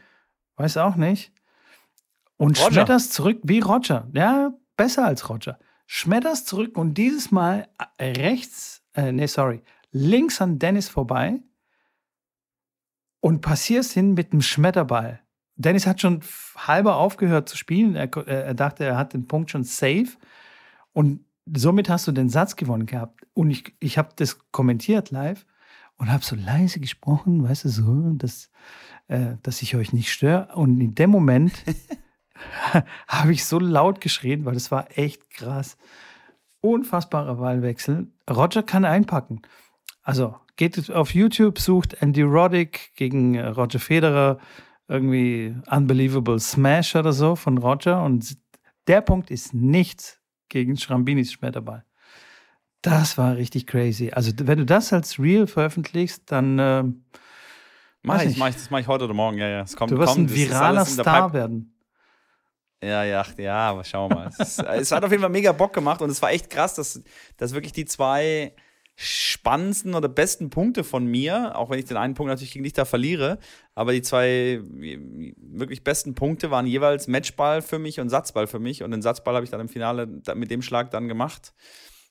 [0.57, 1.31] weiß auch nicht,
[2.37, 2.73] und Roger.
[2.73, 4.09] schmetterst zurück wie Roger.
[4.13, 5.59] Ja, besser als Roger.
[5.95, 7.67] Schmetterst zurück und dieses Mal
[8.01, 11.39] rechts, äh, nee, sorry, links an Dennis vorbei
[13.19, 15.21] und passierst hin mit dem Schmetterball.
[15.55, 16.21] Dennis hat schon
[16.57, 17.95] halber aufgehört zu spielen.
[17.95, 20.07] Er, er, dachte, er hat den Punkt schon safe.
[20.93, 23.27] Und somit hast du den Satz gewonnen gehabt.
[23.35, 25.45] Und ich, ich habe das kommentiert live
[25.97, 28.49] und habe so leise gesprochen, weißt du, so, dass,
[29.09, 30.55] äh, dass ich euch nicht störe.
[30.55, 31.53] Und in dem Moment
[33.07, 35.77] habe ich so laut geschrien, weil das war echt krass.
[36.61, 38.07] Unfassbarer Wahlwechsel.
[38.29, 39.41] Roger kann einpacken.
[40.01, 44.39] Also geht auf YouTube, sucht Andy Roddick gegen äh, Roger Federer,
[44.87, 48.03] irgendwie Unbelievable Smash oder so von Roger.
[48.03, 48.37] Und
[48.87, 51.85] der Punkt ist nichts gegen Schrambinis Schmetterball.
[52.81, 54.11] Das war richtig crazy.
[54.11, 56.59] Also, wenn du das als Real veröffentlichst, dann.
[56.59, 56.83] Äh,
[58.01, 59.61] mach ich, mach ich, das mache ich heute oder morgen, ja, ja.
[59.61, 61.72] Es kommt, du wirst kommt, ein viraler Star werden.
[62.83, 64.29] Ja, ja, ja, aber schauen wir mal.
[64.37, 67.01] es, es, hat auf jeden Fall mega Bock gemacht und es war echt krass, dass,
[67.37, 68.53] dass wirklich die zwei
[68.95, 72.73] spannendsten oder besten Punkte von mir, auch wenn ich den einen Punkt natürlich gegen dich
[72.73, 73.39] da verliere,
[73.73, 78.83] aber die zwei wirklich besten Punkte waren jeweils Matchball für mich und Satzball für mich
[78.83, 81.53] und den Satzball habe ich dann im Finale mit dem Schlag dann gemacht.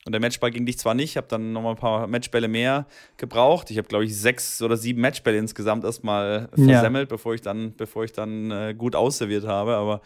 [0.05, 2.87] Und der Matchball gegen dich zwar nicht, ich habe dann nochmal ein paar Matchbälle mehr
[3.19, 3.71] gebraucht.
[3.71, 7.15] Ich habe, glaube ich, sechs oder sieben Matchbälle insgesamt erstmal versemmelt, ja.
[7.15, 9.77] bevor ich dann, bevor ich dann äh, gut ausserviert habe.
[9.77, 10.01] Aber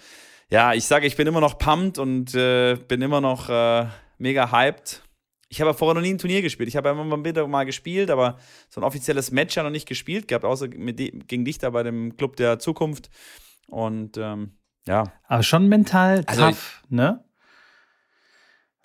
[0.51, 3.87] ja, ich sage, ich bin immer noch pumped und äh, bin immer noch äh,
[4.19, 5.03] mega hyped.
[5.49, 6.69] Ich habe ja vorher noch nie ein Turnier gespielt.
[6.69, 9.71] Ich habe ja immer mal wieder mal gespielt, aber so ein offizielles Match ja noch
[9.71, 13.11] nicht gespielt gehabt, außer mit gegen dich da bei dem Club der Zukunft.
[13.69, 15.13] Und ähm, ja.
[15.29, 17.25] Aber schon mental also tough, ich, ne?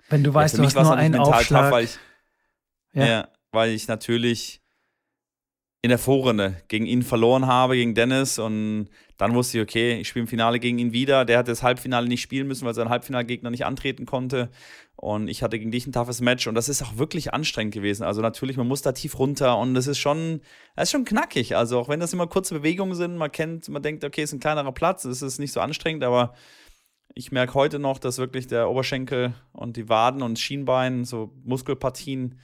[0.08, 1.64] Wenn du weißt, ja, du hast nur einen Aufschlag.
[1.64, 1.98] Tough, weil ich,
[2.92, 3.06] ja.
[3.06, 4.60] ja, weil ich natürlich
[5.80, 8.38] in der Vorrunde gegen ihn verloren habe, gegen Dennis.
[8.38, 8.88] Und
[9.22, 11.24] dann wusste ich, okay, ich spiele im Finale gegen ihn wieder.
[11.24, 14.50] Der hat das Halbfinale nicht spielen müssen, weil sein Halbfinalgegner nicht antreten konnte.
[14.96, 16.48] Und ich hatte gegen dich ein toughes Match.
[16.48, 18.02] Und das ist auch wirklich anstrengend gewesen.
[18.02, 19.58] Also natürlich, man muss da tief runter.
[19.58, 20.40] Und das ist schon,
[20.74, 21.54] das ist schon knackig.
[21.54, 24.34] Also auch wenn das immer kurze Bewegungen sind, man kennt, man denkt, okay, es ist
[24.34, 26.34] ein kleinerer Platz, es ist nicht so anstrengend, aber
[27.14, 32.40] ich merke heute noch, dass wirklich der Oberschenkel und die Waden und Schienbein, so Muskelpartien,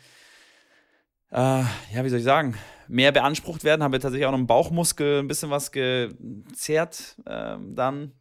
[1.33, 2.55] äh, ja, wie soll ich sagen,
[2.89, 3.83] mehr beansprucht werden.
[3.83, 8.13] Habe tatsächlich auch noch im Bauchmuskel ein bisschen was gezerrt äh, dann,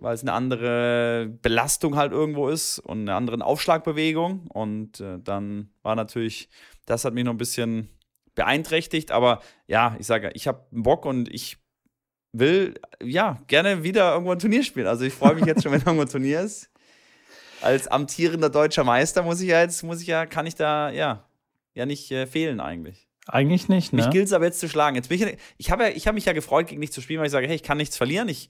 [0.00, 4.46] weil es eine andere Belastung halt irgendwo ist und eine andere Aufschlagbewegung.
[4.48, 6.48] Und äh, dann war natürlich,
[6.86, 7.88] das hat mich noch ein bisschen
[8.34, 9.10] beeinträchtigt.
[9.10, 11.58] Aber ja, ich sage, ich habe Bock und ich
[12.32, 14.86] will ja gerne wieder irgendwo ein Turnier spielen.
[14.86, 16.70] Also ich freue mich jetzt schon, wenn irgendwo ein Turnier ist.
[17.60, 21.28] Als amtierender deutscher Meister muss ich ja jetzt, muss ich ja, kann ich da ja
[21.78, 23.07] ja nicht äh, fehlen eigentlich.
[23.30, 24.02] Eigentlich nicht, ne?
[24.02, 24.96] Mich gilt es aber jetzt zu schlagen.
[24.96, 27.26] Jetzt bin ich, ich habe ja, hab mich ja gefreut, gegen dich zu spielen, weil
[27.26, 28.26] ich sage, hey, ich kann nichts verlieren.
[28.28, 28.48] Ich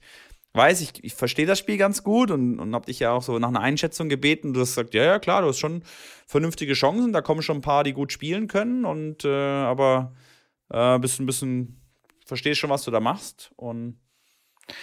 [0.53, 3.37] weiß, ich, ich verstehe das Spiel ganz gut und, und habe dich ja auch so
[3.39, 4.53] nach einer Einschätzung gebeten.
[4.53, 5.83] Du hast gesagt, ja, ja, klar, du hast schon
[6.27, 7.11] vernünftige Chancen.
[7.11, 8.85] Da kommen schon ein paar, die gut spielen können.
[8.85, 10.13] Und äh, aber
[10.69, 11.81] äh, bist ein bisschen,
[12.25, 13.51] verstehst schon, was du da machst.
[13.57, 13.99] Und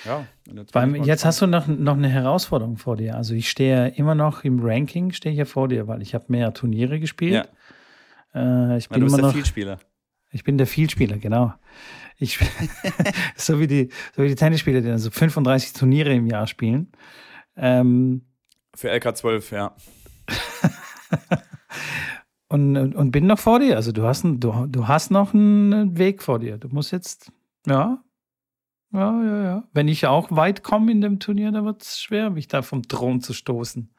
[0.04, 0.26] ja.
[0.52, 3.14] Jetzt, Beim, jetzt hast du noch, noch eine Herausforderung vor dir.
[3.16, 6.52] Also ich stehe immer noch im Ranking, stehe hier vor dir, weil ich habe mehr
[6.52, 7.32] Turniere gespielt.
[7.32, 7.46] Ja.
[8.36, 9.78] Äh, ich bin du bist immer der Vielspieler.
[10.30, 11.54] Ich bin der Vielspieler, genau.
[12.18, 12.38] Ich,
[13.36, 16.92] so, wie die, so wie die Tennisspieler, die dann so 35 Turniere im Jahr spielen.
[17.56, 18.26] Ähm,
[18.74, 19.76] Für LK12, ja.
[22.48, 23.76] und, und bin noch vor dir.
[23.76, 26.58] Also du hast, du, du hast noch einen Weg vor dir.
[26.58, 27.32] Du musst jetzt,
[27.66, 28.02] ja,
[28.92, 29.64] ja, ja, ja.
[29.72, 32.82] Wenn ich auch weit komme in dem Turnier, dann wird es schwer, mich da vom
[32.82, 33.90] Thron zu stoßen.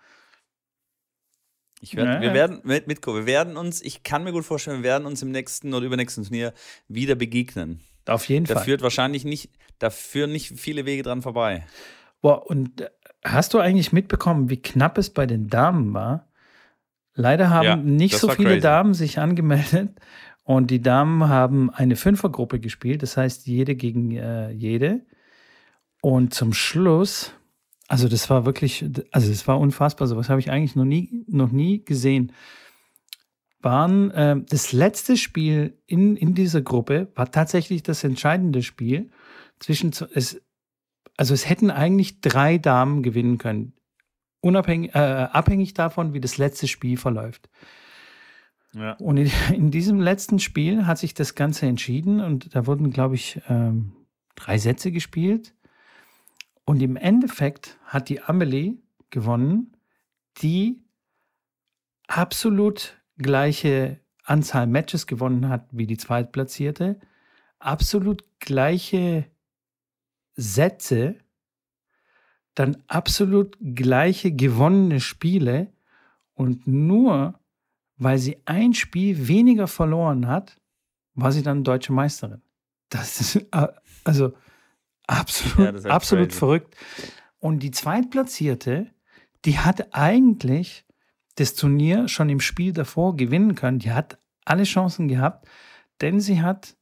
[1.80, 4.78] Ich werd, ja, wir werden mit, Mitko, wir werden uns, ich kann mir gut vorstellen,
[4.78, 6.54] wir werden uns im nächsten oder übernächsten Turnier
[6.88, 7.82] wieder begegnen.
[8.08, 8.62] Auf jeden da Fall.
[8.62, 11.66] Da führt wahrscheinlich nicht, da führen nicht viele Wege dran vorbei.
[12.22, 12.90] Boah, und äh,
[13.24, 16.28] hast du eigentlich mitbekommen, wie knapp es bei den Damen war?
[17.14, 18.62] Leider haben ja, nicht so viele crazy.
[18.62, 19.90] Damen sich angemeldet.
[20.44, 25.02] Und die Damen haben eine Fünfergruppe gespielt, das heißt jede gegen äh, jede.
[26.02, 27.34] Und zum Schluss,
[27.88, 31.52] also das war wirklich, also das war unfassbar, sowas habe ich eigentlich noch nie, noch
[31.52, 32.34] nie gesehen.
[33.62, 39.10] Waren äh, das letzte Spiel in, in dieser Gruppe war tatsächlich das entscheidende Spiel
[39.60, 40.42] zwischen es,
[41.16, 43.74] also es hätten eigentlich drei Damen gewinnen können,
[44.42, 47.50] unabhängig, äh, abhängig davon, wie das letzte Spiel verläuft.
[48.74, 48.94] Ja.
[48.94, 53.16] Und in, in, diesem letzten Spiel hat sich das Ganze entschieden und da wurden, glaube
[53.16, 53.94] ich, ähm,
[54.36, 55.56] drei Sätze gespielt.
[56.68, 58.76] Und im Endeffekt hat die Amelie
[59.10, 59.78] gewonnen,
[60.42, 60.84] die
[62.08, 67.00] absolut gleiche Anzahl Matches gewonnen hat wie die Zweitplatzierte,
[67.58, 69.26] absolut gleiche
[70.36, 71.16] Sätze,
[72.54, 75.72] dann absolut gleiche gewonnene Spiele
[76.34, 77.40] und nur
[77.96, 80.60] weil sie ein Spiel weniger verloren hat,
[81.14, 82.42] war sie dann deutsche Meisterin.
[82.90, 83.68] Das ist äh,
[84.04, 84.34] also
[85.08, 86.76] absolut, ja, absolut verrückt.
[87.40, 88.92] Und die Zweitplatzierte,
[89.46, 90.86] die hat eigentlich
[91.36, 93.80] das Turnier schon im Spiel davor gewinnen können.
[93.80, 95.48] Die hat alle Chancen gehabt,
[96.02, 96.76] denn sie hat,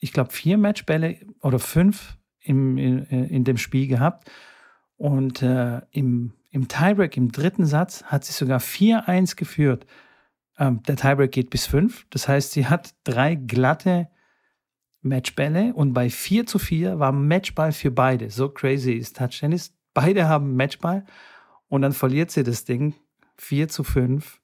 [0.00, 4.30] ich glaube, vier Matchbälle oder fünf im, in, in dem Spiel gehabt.
[4.96, 9.86] Und äh, im, im Tiebreak, im dritten Satz, hat sie sogar 4-1 geführt.
[10.58, 12.06] Ähm, der Tiebreak geht bis 5.
[12.10, 14.08] Das heißt, sie hat drei glatte
[15.04, 18.30] Matchbälle und bei 4 zu 4 war Matchball für beide.
[18.30, 19.74] So crazy ist Touch Tennis.
[19.92, 21.04] Beide haben Matchball
[21.68, 22.94] und dann verliert sie das Ding
[23.36, 24.40] 4 zu 5.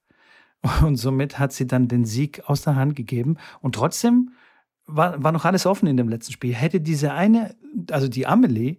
[0.83, 3.39] Und somit hat sie dann den Sieg aus der Hand gegeben.
[3.61, 4.33] Und trotzdem
[4.87, 6.55] war, war noch alles offen in dem letzten Spiel.
[6.55, 7.57] Hätte diese eine,
[7.91, 8.77] also die Amelie,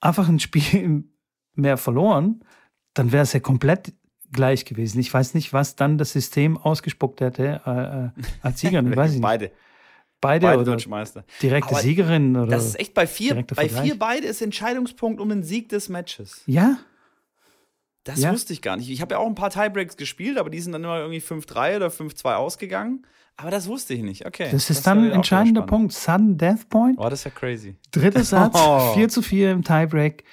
[0.00, 1.04] einfach ein Spiel
[1.54, 2.44] mehr verloren,
[2.92, 3.94] dann wäre es ja komplett
[4.30, 5.00] gleich gewesen.
[5.00, 8.88] Ich weiß nicht, was dann das System ausgespuckt hätte äh, äh als Siegerin.
[8.90, 9.22] Ich weiß nicht.
[9.22, 9.50] Beide.
[10.20, 11.24] Beide, beide oder Deutsche Meister.
[11.40, 12.50] Direkte Aber Siegerin oder.
[12.50, 16.42] Das ist echt bei vier, bei vier beide ist Entscheidungspunkt um den Sieg des Matches.
[16.46, 16.78] Ja.
[18.04, 18.32] Das ja.
[18.32, 18.90] wusste ich gar nicht.
[18.90, 21.76] Ich habe ja auch ein paar Tiebreaks gespielt, aber die sind dann immer irgendwie 5-3
[21.76, 23.06] oder 5-2 ausgegangen.
[23.36, 24.26] Aber das wusste ich nicht.
[24.26, 24.48] Okay.
[24.50, 25.92] Das ist das dann ein entscheidender Punkt.
[25.92, 26.98] Sudden Death Point.
[26.98, 27.76] Oh, das ist ja crazy.
[27.92, 28.94] Dritter Satz, oh.
[28.94, 30.24] 4 zu 4 im Tiebreak.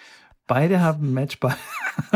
[0.47, 1.55] Beide haben Matchball.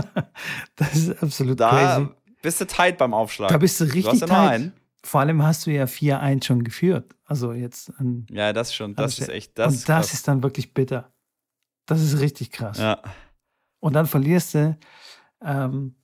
[0.76, 2.10] das ist absolut da crazy.
[2.42, 3.50] Bist du tight beim Aufschlag?
[3.50, 4.72] Da bist du richtig du tight.
[5.04, 7.16] Vor allem hast du ja 4-1 schon geführt.
[7.26, 8.96] Also jetzt an, Ja, das schon.
[8.96, 9.58] Das ist echt.
[9.58, 11.12] Das und das ist dann wirklich bitter.
[11.86, 12.78] Das ist richtig krass.
[12.78, 13.02] Ja.
[13.80, 14.78] Und dann verlierst du
[15.42, 15.96] ähm,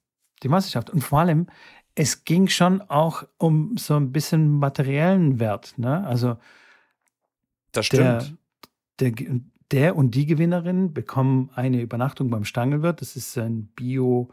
[0.44, 0.90] die Meisterschaft.
[0.90, 1.48] Und vor allem,
[1.94, 5.78] es ging schon auch um so ein bisschen materiellen Wert.
[5.78, 6.06] Ne?
[6.06, 6.38] Also
[7.72, 8.36] das stimmt.
[9.00, 13.02] Der, der, der und die Gewinnerin bekommen eine Übernachtung beim Stangelwirt.
[13.02, 14.30] Das ist ein Bio-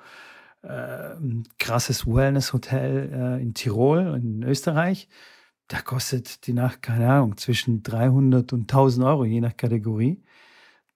[0.63, 1.15] äh,
[1.59, 5.09] krasses Wellness-Hotel äh, in Tirol, in Österreich.
[5.69, 10.23] Da kostet die Nacht, keine Ahnung, zwischen 300 und 1000 Euro, je nach Kategorie.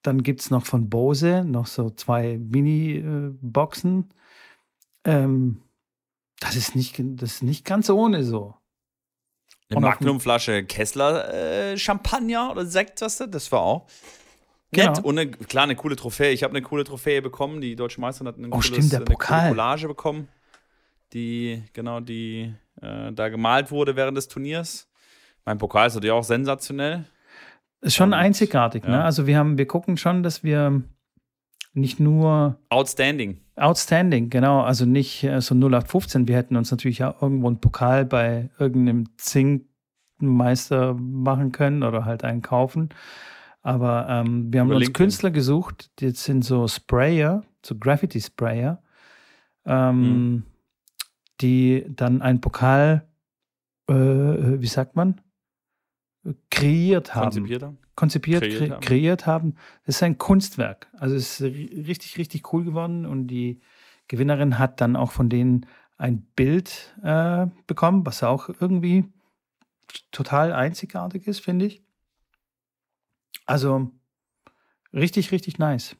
[0.03, 4.13] Dann gibt es noch von Bose noch so zwei Mini-Boxen.
[5.03, 5.61] Ähm,
[6.39, 8.55] das, ist nicht, das ist nicht ganz ohne so.
[9.69, 13.27] Eine Magnumflasche Kessler äh, Champagner oder Sekt, was du?
[13.27, 13.87] Das war auch
[14.71, 14.95] nett.
[14.95, 15.07] Genau.
[15.07, 16.31] Und eine, klar, eine coole Trophäe.
[16.31, 17.61] Ich habe eine coole Trophäe bekommen.
[17.61, 20.27] Die deutsche Meisterin hat eine, oh, cooles, stimmt, eine Collage bekommen,
[21.13, 24.89] die, genau, die äh, da gemalt wurde während des Turniers.
[25.45, 27.05] Mein Pokal ist natürlich auch sensationell.
[27.81, 28.91] Ist schon Und, einzigartig, ne?
[28.91, 28.97] ja.
[28.97, 29.03] ne?
[29.03, 30.81] Also wir haben, wir gucken schon, dass wir
[31.73, 33.39] nicht nur Outstanding.
[33.55, 34.61] Outstanding, genau.
[34.61, 36.27] Also nicht äh, so 0815.
[36.27, 42.23] Wir hätten uns natürlich auch irgendwo einen Pokal bei irgendeinem Zinkmeister machen können oder halt
[42.23, 42.89] einen kaufen.
[43.61, 48.81] Aber ähm, wir haben uns Künstler gesucht, die sind so Sprayer, so Graffiti-Sprayer,
[49.65, 50.43] ähm, mhm.
[51.41, 53.07] die dann einen Pokal,
[53.89, 55.21] äh, wie sagt man,
[56.49, 57.25] kreiert haben.
[57.25, 57.77] Konzipiert haben?
[57.95, 58.81] Konzipiert, kreiert, kre haben.
[58.81, 59.55] kreiert haben.
[59.85, 60.87] Das ist ein Kunstwerk.
[60.93, 61.53] Also es ist
[61.87, 63.59] richtig, richtig cool geworden und die
[64.07, 65.65] Gewinnerin hat dann auch von denen
[65.97, 69.05] ein Bild äh, bekommen, was auch irgendwie
[70.11, 71.83] total einzigartig ist, finde ich.
[73.47, 73.89] Also
[74.93, 75.95] richtig, richtig nice.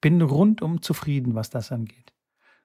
[0.00, 2.12] Bin rundum zufrieden, was das angeht.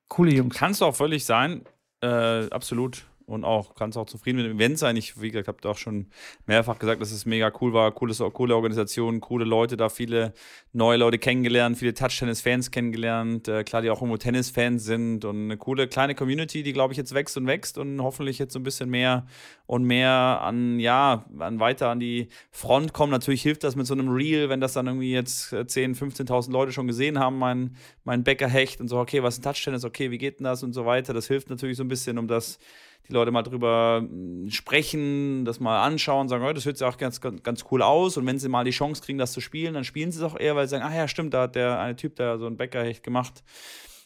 [0.08, 0.56] Coole Jungs.
[0.56, 1.64] Kannst du auch völlig sein.
[2.02, 4.98] Äh, absolut und auch ganz auch zufrieden mit dem Event sein.
[4.98, 6.08] Ich, wie gesagt, habe auch schon
[6.46, 10.34] mehrfach gesagt, dass es mega cool war, cooles, coole Organisation, coole Leute da, viele
[10.74, 15.58] neue Leute kennengelernt, viele Touch-Tennis-Fans kennengelernt, äh, klar, die auch irgendwo Tennis-Fans sind und eine
[15.58, 18.64] coole kleine Community, die, glaube ich, jetzt wächst und wächst und hoffentlich jetzt so ein
[18.64, 19.26] bisschen mehr
[19.66, 23.12] und mehr an, ja, an weiter an die Front kommen.
[23.12, 26.72] Natürlich hilft das mit so einem Reel, wenn das dann irgendwie jetzt 10.000, 15.000 Leute
[26.74, 30.18] schon gesehen haben, mein, mein Bäckerhecht und so, okay, was ist ein Touch-Tennis, okay, wie
[30.18, 31.14] geht denn das und so weiter.
[31.14, 32.60] Das hilft natürlich so ein bisschen, um das
[33.08, 36.98] die Leute mal drüber mm, sprechen, das mal anschauen, sagen, oh, das hört sich auch
[36.98, 38.18] ganz, ganz, ganz cool aus.
[38.18, 40.40] Und wenn sie mal die Chance kriegen, das zu spielen, dann spielen sie es auch
[40.40, 42.58] eher, weil sie sagen, ah ja, stimmt, da hat der eine Typ da so ein
[42.58, 43.44] Bäckerhecht gemacht.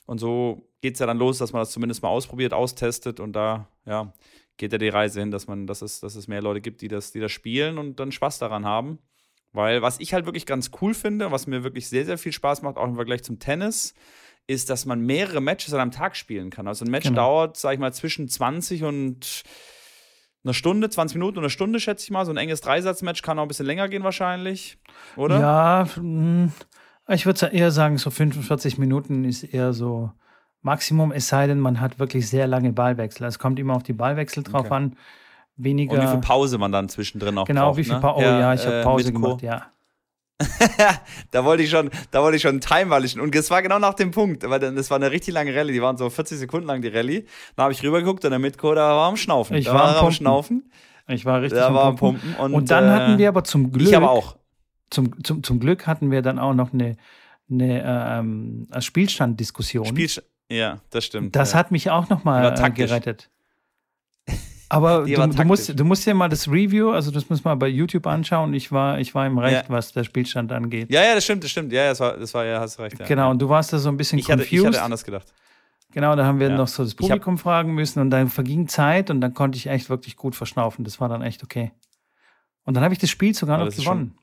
[0.05, 3.33] Und so geht es ja dann los, dass man das zumindest mal ausprobiert, austestet und
[3.33, 4.13] da, ja,
[4.57, 6.87] geht ja die Reise hin, dass man, dass es, dass es mehr Leute gibt, die
[6.87, 8.99] das, die das spielen und dann Spaß daran haben.
[9.51, 12.61] Weil was ich halt wirklich ganz cool finde, was mir wirklich sehr, sehr viel Spaß
[12.61, 13.93] macht, auch im Vergleich zum Tennis,
[14.47, 16.67] ist, dass man mehrere Matches an einem Tag spielen kann.
[16.67, 17.21] Also ein Match genau.
[17.21, 19.43] dauert, sag ich mal, zwischen 20 und
[20.43, 22.25] einer Stunde, 20 Minuten oder eine Stunde, schätze ich mal.
[22.25, 24.77] So ein enges Dreisatzmatch kann auch ein bisschen länger gehen wahrscheinlich,
[25.15, 25.39] oder?
[25.39, 26.51] Ja, hm,
[27.09, 30.11] ich würde eher sagen, so 45 Minuten ist eher so
[30.61, 33.27] Maximum, es sei denn, man hat wirklich sehr lange Ballwechsel.
[33.27, 34.73] Es kommt immer auf die Ballwechsel drauf okay.
[34.73, 34.97] an.
[35.57, 35.93] Weniger.
[35.93, 37.99] Und wie viel Pause man dann zwischendrin auch Genau, braucht, wie viel ne?
[38.01, 38.19] Pause.
[38.19, 39.67] Oh ja, ja ich habe äh, Pause gemacht, ja.
[41.31, 43.21] da wollte ich schon, da wollte ich schon timewalichen.
[43.21, 45.81] Und es war genau nach dem Punkt, weil das war eine richtig lange Rallye, die
[45.81, 47.25] waren so 40 Sekunden lang die Rallye.
[47.55, 49.55] Da habe ich rübergeguckt und der Mitko, da war am Schnaufen.
[49.55, 50.71] Ich da war, am Schnaufen.
[51.07, 52.35] Ich war richtig da am, war am Pumpen.
[52.35, 53.87] Und, und dann äh, hatten wir aber zum Glück.
[53.87, 54.37] Ich aber auch.
[54.89, 56.97] Zum, zum, zum Glück hatten wir dann auch noch eine,
[57.49, 59.85] eine ähm, Spielstanddiskussion.
[59.85, 61.35] Spielstand, ja, das stimmt.
[61.35, 61.59] Das ja.
[61.59, 63.29] hat mich auch nochmal äh, gerettet.
[64.69, 67.67] Aber du, du, musst, du musst ja mal das Review, also das muss man bei
[67.67, 68.53] YouTube anschauen.
[68.53, 69.69] Ich war, ich war im Recht, ja.
[69.69, 70.89] was der Spielstand angeht.
[70.91, 71.71] Ja, ja, das stimmt, das stimmt.
[71.71, 72.99] Ja, das war, das war ja, hast recht.
[72.99, 73.05] Ja.
[73.05, 74.51] Genau, und du warst da so ein bisschen ich confused.
[74.51, 75.33] Hatte, ich hatte anders gedacht.
[75.91, 76.57] Genau, da haben wir ja.
[76.57, 79.67] noch so das Publikum hab, fragen müssen und dann verging Zeit und dann konnte ich
[79.67, 80.83] echt wirklich gut verschnaufen.
[80.83, 81.71] Das war dann echt okay.
[82.65, 84.17] Und dann habe ich das Spiel sogar noch gewonnen,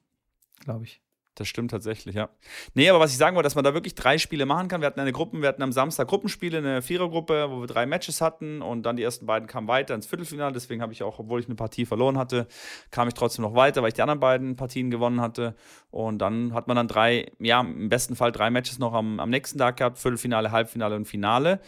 [0.61, 1.01] glaube ich.
[1.35, 2.29] Das stimmt tatsächlich, ja.
[2.75, 4.83] Nee, aber was ich sagen wollte, dass man da wirklich drei Spiele machen kann.
[4.83, 8.21] Wir hatten eine Gruppe, wir hatten am Samstag Gruppenspiele, eine Vierergruppe, wo wir drei Matches
[8.21, 10.53] hatten und dann die ersten beiden kamen weiter ins Viertelfinale.
[10.53, 12.47] Deswegen habe ich auch, obwohl ich eine Partie verloren hatte,
[12.91, 15.55] kam ich trotzdem noch weiter, weil ich die anderen beiden Partien gewonnen hatte.
[15.91, 19.31] Und dann hat man dann drei, ja, im besten Fall drei Matches noch am, am
[19.31, 21.61] nächsten Tag gehabt: Viertelfinale, Halbfinale und Finale.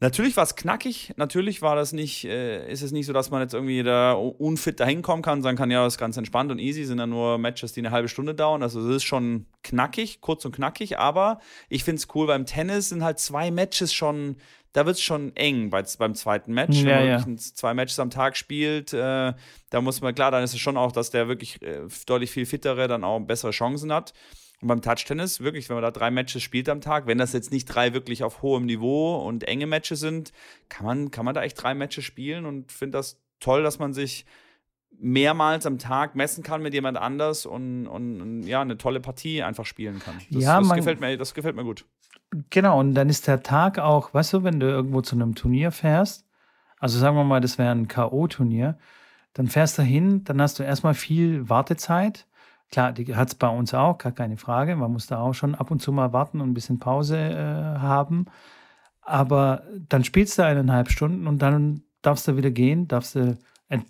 [0.00, 3.42] Natürlich war es knackig, natürlich war das nicht, äh, ist es nicht so, dass man
[3.42, 6.52] jetzt irgendwie da unfit dahin kommen kann und sagen kann, ja, das ist ganz entspannt
[6.52, 8.62] und easy, sind ja nur Matches, die eine halbe Stunde dauern.
[8.62, 12.90] Also es ist schon knackig, kurz und knackig, aber ich finde es cool, beim Tennis
[12.90, 14.36] sind halt zwei Matches schon,
[14.72, 16.76] da wird es schon eng bei, beim zweiten Match.
[16.76, 17.36] Ja, Wenn man ja.
[17.36, 19.32] zwei Matches am Tag spielt, äh,
[19.70, 22.46] da muss man, klar, dann ist es schon auch, dass der wirklich äh, deutlich viel
[22.46, 24.12] fittere dann auch bessere Chancen hat.
[24.60, 27.52] Und beim Touch-Tennis, wirklich, wenn man da drei Matches spielt am Tag, wenn das jetzt
[27.52, 30.32] nicht drei wirklich auf hohem Niveau und enge Matches sind,
[30.68, 33.92] kann man, kann man da echt drei Matches spielen und finde das toll, dass man
[33.92, 34.26] sich
[34.98, 39.44] mehrmals am Tag messen kann mit jemand anders und, und, und ja, eine tolle Partie
[39.44, 40.20] einfach spielen kann.
[40.30, 41.84] Das, ja, das, gefällt mir, das gefällt mir gut.
[42.50, 45.70] Genau, und dann ist der Tag auch, weißt du, wenn du irgendwo zu einem Turnier
[45.70, 46.26] fährst,
[46.78, 48.76] also sagen wir mal, das wäre ein K.O.-Turnier,
[49.34, 52.26] dann fährst du hin, dann hast du erstmal viel Wartezeit
[52.70, 54.76] Klar, die hat es bei uns auch, gar keine Frage.
[54.76, 57.78] Man muss da auch schon ab und zu mal warten und ein bisschen Pause äh,
[57.78, 58.26] haben.
[59.00, 63.86] Aber dann spielst du eineinhalb Stunden und dann darfst du wieder gehen, darfst du ent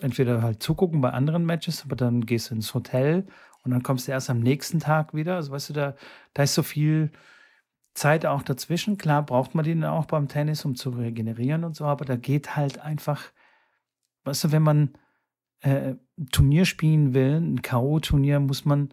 [0.00, 3.26] entweder halt zugucken bei anderen Matches, aber dann gehst du ins Hotel
[3.64, 5.36] und dann kommst du erst am nächsten Tag wieder.
[5.36, 5.94] Also weißt du, da,
[6.32, 7.10] da ist so viel
[7.94, 8.96] Zeit auch dazwischen.
[8.96, 12.56] Klar braucht man den auch beim Tennis, um zu regenerieren und so, aber da geht
[12.56, 13.24] halt einfach,
[14.24, 14.94] weißt du, wenn man
[15.60, 15.94] äh,
[16.32, 18.92] Turnier spielen will, ein K.O.-Turnier, muss man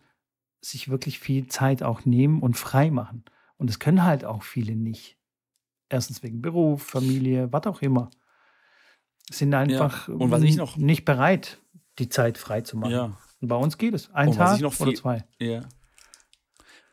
[0.61, 3.23] sich wirklich viel Zeit auch nehmen und frei machen.
[3.57, 5.17] Und das können halt auch viele nicht.
[5.89, 8.09] Erstens wegen Beruf, Familie, was auch immer.
[9.29, 10.13] Sind einfach ja.
[10.15, 11.61] und was ich noch nicht bereit,
[11.99, 12.91] die Zeit frei zu machen.
[12.91, 13.17] Ja.
[13.41, 14.11] Und bei uns geht es.
[14.11, 15.25] Ein und Tag viel, oder zwei.
[15.39, 15.61] Ja.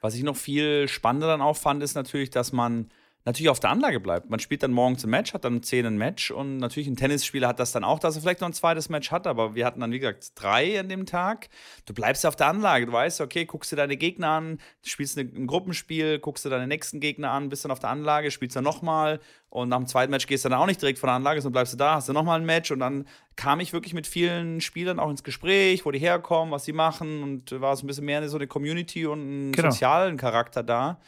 [0.00, 2.90] Was ich noch viel spannender dann auch fand, ist natürlich, dass man
[3.24, 4.28] natürlich auf der Anlage bleibt.
[4.28, 6.96] Man spielt dann morgens ein Match, hat dann um 10 ein Match und natürlich ein
[6.96, 9.64] Tennisspieler hat das dann auch, dass er vielleicht noch ein zweites Match hat, aber wir
[9.64, 11.48] hatten dann, wie gesagt, drei an dem Tag.
[11.86, 15.46] Du bleibst auf der Anlage, du weißt, okay, guckst du deine Gegner an, spielst ein
[15.46, 19.20] Gruppenspiel, guckst du deine nächsten Gegner an, bist dann auf der Anlage, spielst dann nochmal
[19.48, 21.54] und nach dem zweiten Match gehst du dann auch nicht direkt von der Anlage, sondern
[21.54, 23.06] bleibst du da, hast du nochmal ein Match und dann
[23.36, 27.22] kam ich wirklich mit vielen Spielern auch ins Gespräch, wo die herkommen, was sie machen
[27.22, 29.70] und war so ein bisschen mehr so eine Community und einen genau.
[29.70, 30.98] sozialen Charakter da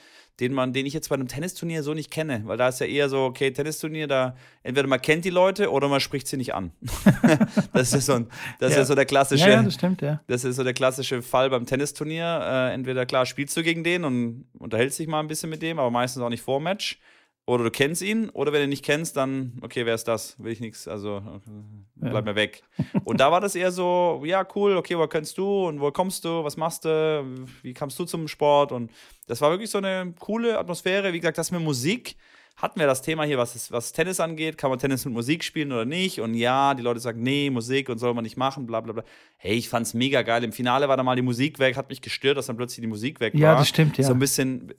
[0.41, 2.87] den man, den ich jetzt bei einem Tennisturnier so nicht kenne, weil da ist ja
[2.87, 6.55] eher so, okay, Tennisturnier, da entweder man kennt die Leute oder man spricht sie nicht
[6.55, 6.73] an.
[7.73, 8.27] das ist so, ein,
[8.59, 8.83] das ja.
[8.83, 10.21] ist so der klassische, ja, das stimmt, ja.
[10.27, 12.41] Das ist so der klassische Fall beim Tennisturnier.
[12.43, 15.79] Äh, entweder klar spielst du gegen den und unterhältst dich mal ein bisschen mit dem,
[15.79, 16.99] aber meistens auch nicht vor Match.
[17.49, 20.35] Oder du kennst ihn, oder wenn du ihn nicht kennst, dann, okay, wer ist das?
[20.43, 21.23] Will ich nichts, also
[21.95, 22.33] bleib ja.
[22.33, 22.65] mir weg.
[23.05, 26.25] Und da war das eher so, ja, cool, okay, wo kennst du und wo kommst
[26.25, 27.25] du, was machst du,
[27.63, 28.73] wie kamst du zum Sport?
[28.73, 28.91] Und
[29.29, 31.13] das war wirklich so eine coole Atmosphäre.
[31.13, 32.17] Wie gesagt, das mit Musik
[32.57, 34.59] hatten wir das Thema hier, was, ist, was Tennis angeht.
[34.59, 36.21] Kann man Tennis mit Musik spielen oder nicht?
[36.21, 39.05] Und ja, die Leute sagen, nee, Musik und soll man nicht machen, bla bla bla.
[39.37, 40.43] Hey, ich fand's mega geil.
[40.43, 42.89] Im Finale war da mal die Musik weg, hat mich gestört, dass dann plötzlich die
[42.89, 43.41] Musik weg war.
[43.41, 44.05] Ja, das stimmt, ja.
[44.05, 44.75] So ein bisschen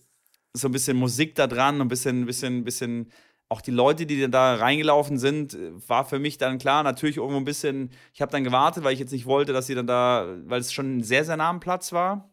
[0.53, 3.11] so ein bisschen Musik da dran, ein bisschen, bisschen, bisschen
[3.49, 7.45] auch die Leute, die da reingelaufen sind, war für mich dann klar, natürlich irgendwo ein
[7.45, 10.59] bisschen, ich habe dann gewartet, weil ich jetzt nicht wollte, dass sie dann da, weil
[10.59, 12.29] es schon ein sehr, sehr nah am Platz war.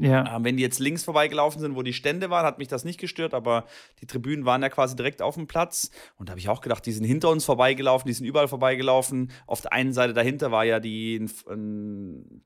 [0.00, 0.36] Ja.
[0.36, 2.98] Ähm, wenn die jetzt links vorbeigelaufen sind, wo die Stände waren, hat mich das nicht
[2.98, 3.66] gestört, aber
[4.00, 5.90] die Tribünen waren ja quasi direkt auf dem Platz.
[6.16, 9.30] Und da habe ich auch gedacht, die sind hinter uns vorbeigelaufen, die sind überall vorbeigelaufen.
[9.46, 11.26] Auf der einen Seite dahinter war ja die,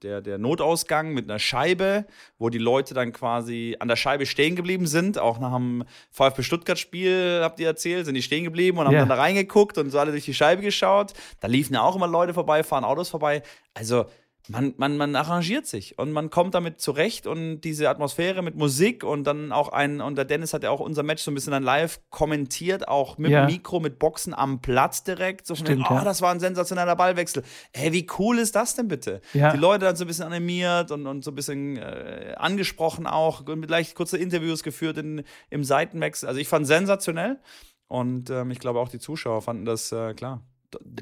[0.03, 2.07] der, der Notausgang mit einer Scheibe,
[2.39, 5.19] wo die Leute dann quasi an der Scheibe stehen geblieben sind.
[5.19, 9.01] Auch nach dem VfB Stuttgart-Spiel, habt ihr erzählt, sind die stehen geblieben und haben ja.
[9.01, 11.13] dann da reingeguckt und so alle durch die Scheibe geschaut.
[11.41, 13.43] Da liefen ja auch immer Leute vorbei, fahren Autos vorbei.
[13.75, 14.07] Also,
[14.49, 19.03] man, man, man arrangiert sich und man kommt damit zurecht und diese Atmosphäre mit Musik
[19.03, 21.53] und dann auch ein, und der Dennis hat ja auch unser Match so ein bisschen
[21.53, 23.47] dann live kommentiert, auch mit ja.
[23.47, 25.47] Mikro, mit Boxen am Platz direkt.
[25.47, 26.05] So Stimmt, oh, ja.
[26.05, 27.43] das war ein sensationeller Ballwechsel.
[27.73, 29.23] Ey, wie cool ist das denn bitte?
[29.33, 29.53] Ja.
[29.53, 33.47] Die Leute dann so ein bisschen animiert und, und so ein bisschen äh, angesprochen auch,
[33.47, 36.29] mit leicht kurze Interviews geführt in, im Seitenwechsel.
[36.29, 37.41] Also ich fand sensationell
[37.89, 40.43] und ähm, ich glaube auch die Zuschauer fanden das, äh, klar,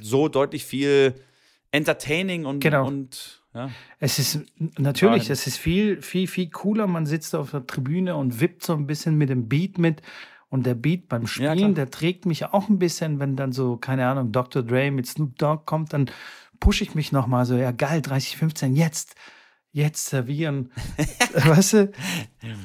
[0.00, 1.14] so deutlich viel
[1.72, 2.86] entertaining und, genau.
[2.86, 3.70] und ja.
[3.98, 4.40] Es ist
[4.78, 6.86] natürlich, es ist viel, viel, viel cooler.
[6.86, 10.00] Man sitzt auf der Tribüne und wippt so ein bisschen mit dem Beat mit.
[10.48, 13.78] Und der Beat beim Spielen, ja, der trägt mich auch ein bisschen, wenn dann so,
[13.78, 14.62] keine Ahnung, Dr.
[14.62, 16.10] Dre mit Snoop Dogg kommt, dann
[16.60, 19.14] pushe ich mich nochmal so, ja geil, 30, 15, jetzt,
[19.72, 20.70] jetzt servieren.
[21.32, 21.86] weißt du?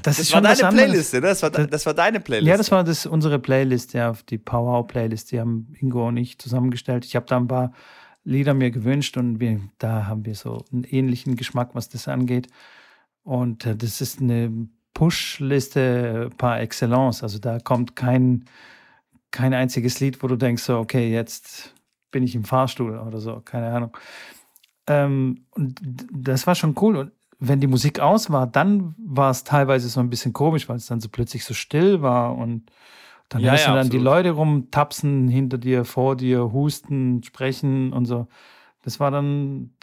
[0.03, 1.22] Das, das ist war deine Playlist, ne?
[1.22, 2.47] Das war, das war deine Playlist.
[2.47, 7.05] Ja, das war das, unsere Playlist, ja, die Power-Playlist, die haben Ingo und ich zusammengestellt.
[7.05, 7.72] Ich habe da ein paar
[8.28, 12.48] Lieder mir gewünscht und wir, da haben wir so einen ähnlichen Geschmack, was das angeht.
[13.24, 17.24] Und äh, das ist eine Push-Liste par excellence.
[17.24, 18.44] Also da kommt kein,
[19.32, 21.74] kein einziges Lied, wo du denkst, so, okay, jetzt
[22.12, 23.96] bin ich im Fahrstuhl oder so, keine Ahnung.
[24.88, 25.80] Ähm, und
[26.12, 26.98] das war schon cool.
[26.98, 30.78] Und wenn die Musik aus war, dann war es teilweise so ein bisschen komisch, weil
[30.78, 32.72] es dann so plötzlich so still war und
[33.30, 34.02] dann ja, hörst ja, du dann absolut.
[34.02, 38.28] die Leute rumtapsen hinter dir, vor dir, husten, sprechen und so.
[38.84, 39.74] Das war dann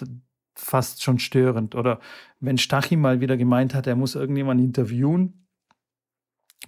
[0.55, 1.75] fast schon störend.
[1.75, 2.01] Oder
[2.41, 5.47] wenn Stachy mal wieder gemeint hat, er muss irgendjemanden interviewen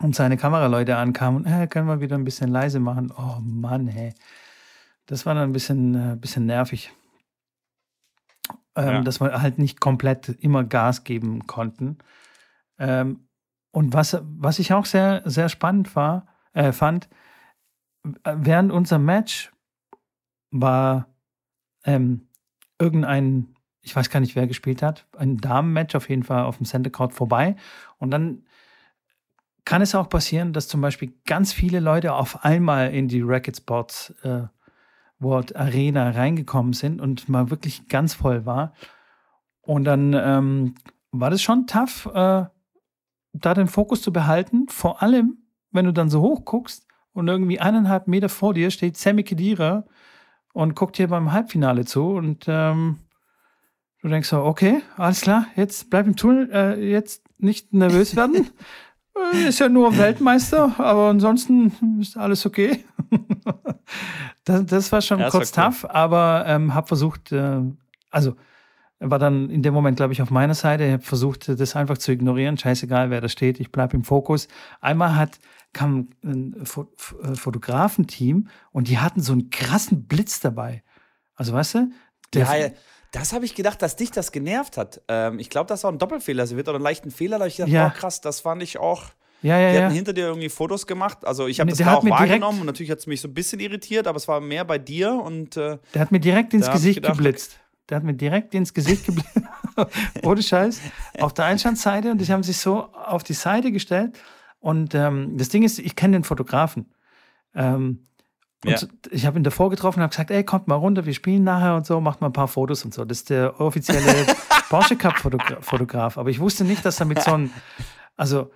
[0.00, 3.12] und seine Kameraleute ankamen, äh, können wir wieder ein bisschen leise machen.
[3.16, 4.12] Oh Mann, hey.
[5.06, 6.92] Das war dann ein bisschen, äh, bisschen nervig.
[8.74, 9.00] Ähm, ja.
[9.00, 11.98] Dass wir halt nicht komplett immer Gas geben konnten.
[12.78, 13.28] Ähm,
[13.70, 17.08] und was, was ich auch sehr, sehr spannend war, äh, fand,
[18.24, 19.52] während unser Match
[20.50, 21.06] war
[21.84, 22.28] ähm,
[22.78, 26.66] irgendein, ich weiß gar nicht, wer gespielt hat, ein Damenmatch auf jeden Fall auf dem
[26.66, 27.56] Center Court vorbei.
[27.98, 28.46] Und dann
[29.64, 33.58] kann es auch passieren, dass zum Beispiel ganz viele Leute auf einmal in die Racket
[33.58, 34.44] Sports äh,
[35.18, 38.72] World Arena reingekommen sind und mal wirklich ganz voll war.
[39.60, 40.74] Und dann ähm,
[41.10, 42.44] war das schon tough, äh,
[43.32, 47.60] da den Fokus zu behalten, vor allem, wenn du dann so hoch guckst und irgendwie
[47.60, 49.84] eineinhalb Meter vor dir steht Sammy Kedira
[50.52, 52.98] und guckt dir beim Halbfinale zu und ähm,
[54.02, 58.50] du denkst so, okay, alles klar, jetzt bleib im Tunnel, äh, jetzt nicht nervös werden.
[59.32, 62.84] Äh, ist ja nur Weltmeister, aber ansonsten ist alles okay.
[64.44, 65.72] das, das, war schon ja, kurz war cool.
[65.72, 67.62] tough, aber ähm, habe versucht, äh,
[68.10, 68.36] also
[68.98, 70.84] war dann in dem Moment, glaube ich, auf meiner Seite.
[70.84, 72.56] Ich habe versucht, das einfach zu ignorieren.
[72.56, 73.60] Scheißegal, wer da steht.
[73.60, 74.48] Ich bleibe im Fokus.
[74.80, 75.38] Einmal hat
[75.76, 80.82] kam ein äh, Fotografenteam und die hatten so einen krassen Blitz dabei.
[81.34, 81.90] Also weißt du?
[82.34, 82.70] ja,
[83.12, 85.02] das habe ich gedacht, dass dich das genervt hat.
[85.08, 86.46] Ähm, ich glaube, das war ein Doppelfehler.
[86.46, 87.36] Sie wird oder einen leichten Fehler.
[87.36, 87.92] Da habe ich gedacht, ja.
[87.94, 89.04] oh krass, das fand ich auch.
[89.42, 89.96] Ja, ja, die hatten ja.
[89.96, 91.18] hinter dir irgendwie Fotos gemacht.
[91.24, 94.06] Also ich habe das auch wahrgenommen und natürlich hat es mich so ein bisschen irritiert,
[94.06, 97.18] aber es war mehr bei dir und äh, Der hat mir direkt ins Gesicht gedacht,
[97.18, 97.60] geblitzt.
[97.90, 99.42] Der hat mir direkt ins Gesicht geblitzt.
[100.24, 100.80] Ohne Scheiß.
[101.20, 104.18] Auf der Einstandseite und die haben sich so auf die Seite gestellt
[104.66, 106.86] und ähm, das Ding ist, ich kenne den Fotografen.
[107.54, 108.08] Ähm,
[108.64, 108.88] und ja.
[109.12, 111.76] ich habe ihn davor getroffen und habe gesagt, ey, kommt mal runter, wir spielen nachher
[111.76, 113.04] und so, macht mal ein paar Fotos und so.
[113.04, 114.26] Das ist der offizielle
[114.68, 116.18] Porsche Cup -Fotogra Fotograf.
[116.18, 117.52] Aber ich wusste nicht, dass er mit so einem,
[118.16, 118.50] also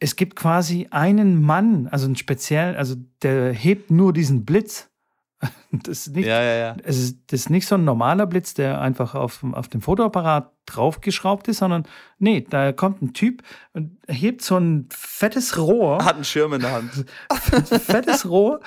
[0.00, 4.90] es gibt quasi einen Mann, also einen speziellen, also der hebt nur diesen Blitz
[5.72, 6.76] Das ist nicht, ja, ja, ja.
[6.84, 10.52] Es ist, das ist nicht so ein normaler Blitz, der einfach auf, auf dem Fotoapparat
[10.66, 11.84] draufgeschraubt ist, sondern
[12.18, 13.42] nee, da kommt ein Typ
[13.72, 16.04] und hebt so ein fettes Rohr.
[16.04, 17.04] Hat einen Schirm in der Hand.
[17.82, 18.60] fettes Rohr.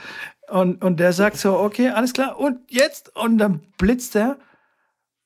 [0.50, 3.16] Und, und der sagt so, okay, alles klar, und jetzt?
[3.16, 4.38] Und dann blitzt er.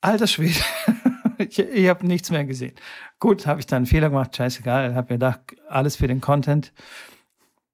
[0.00, 0.58] Alter Schwede.
[1.38, 2.74] ich ich habe nichts mehr gesehen.
[3.18, 4.94] Gut, habe ich dann einen Fehler gemacht, scheißegal.
[4.94, 6.72] Habe mir gedacht, alles für den Content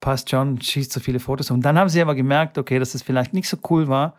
[0.01, 1.51] passt schon, schießt so viele Fotos.
[1.51, 4.17] Und dann haben sie aber gemerkt, okay, dass es vielleicht nicht so cool war,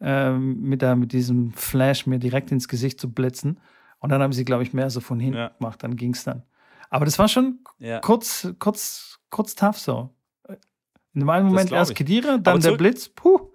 [0.00, 3.60] ähm, mit, der, mit diesem Flash mir direkt ins Gesicht zu blitzen.
[3.98, 5.48] Und dann haben sie, glaube ich, mehr so von hinten ja.
[5.48, 5.82] gemacht.
[5.82, 6.42] Dann ging es dann.
[6.88, 8.00] Aber das war schon ja.
[8.00, 10.10] kurz, kurz, kurz tough so.
[11.12, 13.50] In einem Moment erst Kedira, dann der Blitz, puh.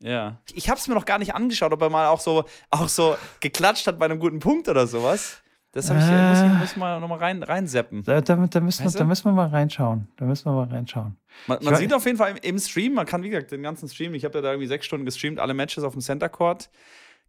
[0.00, 0.40] Ja.
[0.52, 3.16] Ich habe es mir noch gar nicht angeschaut, ob er mal auch so, auch so
[3.40, 5.41] geklatscht hat bei einem guten Punkt oder sowas.
[5.72, 8.02] Das ich, äh, muss ich muss mal nochmal rein, reinseppen.
[8.02, 10.06] Da, da, da, müssen wir, da müssen wir mal reinschauen.
[10.16, 11.16] Da müssen wir mal reinschauen.
[11.46, 13.88] Man, man sieht auf jeden Fall im, im, Stream, man kann, wie gesagt, den ganzen
[13.88, 16.68] Stream, ich habe ja da irgendwie sechs Stunden gestreamt, alle Matches auf dem Center Court.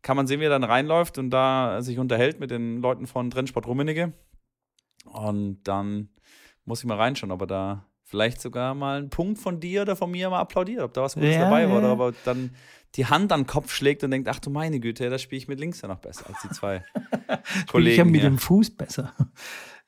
[0.02, 3.30] Kann man sehen, wie er dann reinläuft und da sich unterhält mit den Leuten von
[3.32, 4.12] Trennsport Rummenigge.
[5.06, 6.10] Und dann
[6.66, 9.95] muss ich mal reinschauen, ob er da vielleicht sogar mal einen Punkt von dir oder
[9.95, 12.51] von mir mal applaudiert, ob da was Gutes ja, dabei war, oder ob er dann
[12.93, 15.47] die Hand an den Kopf schlägt und denkt, ach du meine Güte, da spiele ich
[15.47, 16.86] mit links ja noch besser als die zwei
[17.72, 17.93] Kollegen.
[17.93, 19.16] Ich habe mit dem Fuß besser.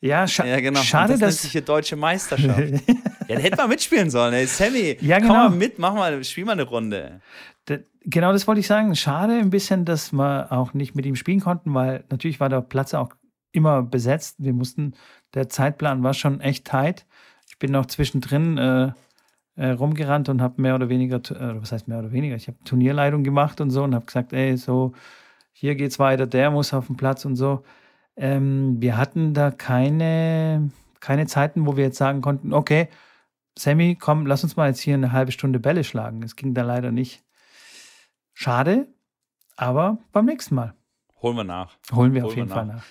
[0.01, 0.79] Ja, scha ja genau.
[0.79, 2.59] schade, das dass sich hier deutsche Meisterschaft.
[3.27, 4.33] ja, da hätte man mitspielen sollen.
[4.33, 5.27] Ey, Sammy, ja, genau.
[5.27, 7.21] komm mal mit, mach mal, spiel mal eine Runde.
[7.65, 8.95] Da, genau, das wollte ich sagen.
[8.95, 12.61] Schade ein bisschen, dass wir auch nicht mit ihm spielen konnten, weil natürlich war der
[12.61, 13.11] Platz auch
[13.51, 14.37] immer besetzt.
[14.39, 14.95] Wir mussten,
[15.35, 17.05] der Zeitplan war schon echt tight.
[17.55, 18.91] Ich bin noch zwischendrin äh,
[19.55, 22.57] äh, rumgerannt und habe mehr oder weniger, äh, was heißt mehr oder weniger, ich habe
[22.65, 24.91] Turnierleitung gemacht und so und habe gesagt, ey, so,
[25.53, 27.63] hier geht's weiter, der muss auf den Platz und so.
[28.17, 32.89] Ähm, wir hatten da keine, keine Zeiten, wo wir jetzt sagen konnten, okay,
[33.57, 36.23] Sammy, komm, lass uns mal jetzt hier eine halbe Stunde Bälle schlagen.
[36.23, 37.23] Es ging da leider nicht.
[38.33, 38.87] Schade,
[39.55, 40.73] aber beim nächsten Mal.
[41.21, 41.77] Holen wir nach.
[41.93, 42.83] Holen wir Holen auf jeden wir Fall nach.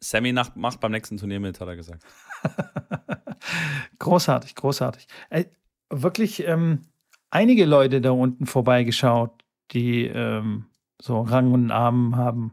[0.00, 2.04] Sammy macht beim nächsten Turnier mit, hat er gesagt.
[3.98, 5.06] großartig, großartig.
[5.30, 5.44] Äh,
[5.90, 6.86] wirklich ähm,
[7.30, 10.66] einige Leute da unten vorbeigeschaut, die ähm,
[11.00, 12.52] so Rang und Namen haben,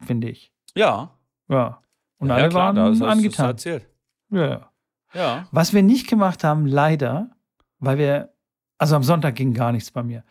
[0.00, 0.52] finde ich.
[0.74, 1.16] Ja.
[1.48, 1.82] Ja.
[2.18, 3.46] Und ja, alle klar, waren da angetan.
[3.46, 3.88] Erzählt.
[4.30, 4.70] Ja.
[5.14, 5.48] Ja.
[5.52, 7.30] Was wir nicht gemacht haben, leider,
[7.78, 8.34] weil wir,
[8.76, 10.24] also am Sonntag ging gar nichts bei mir.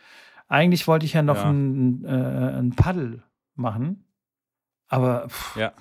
[0.47, 1.49] Eigentlich wollte ich ja noch ja.
[1.49, 3.23] Ein, äh, ein Paddel
[3.55, 4.05] machen,
[4.87, 5.73] aber pff, ja.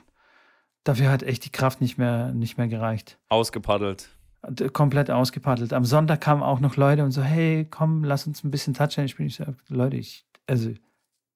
[0.86, 3.18] Dafür hat echt die Kraft nicht mehr, nicht mehr gereicht.
[3.28, 4.08] Ausgepaddelt.
[4.72, 5.72] Komplett ausgepaddelt.
[5.72, 9.08] Am Sonntag kamen auch noch Leute und so, hey, komm, lass uns ein bisschen Touchdown
[9.08, 9.28] spielen.
[9.28, 10.72] Ich sage, Leute, ich, also,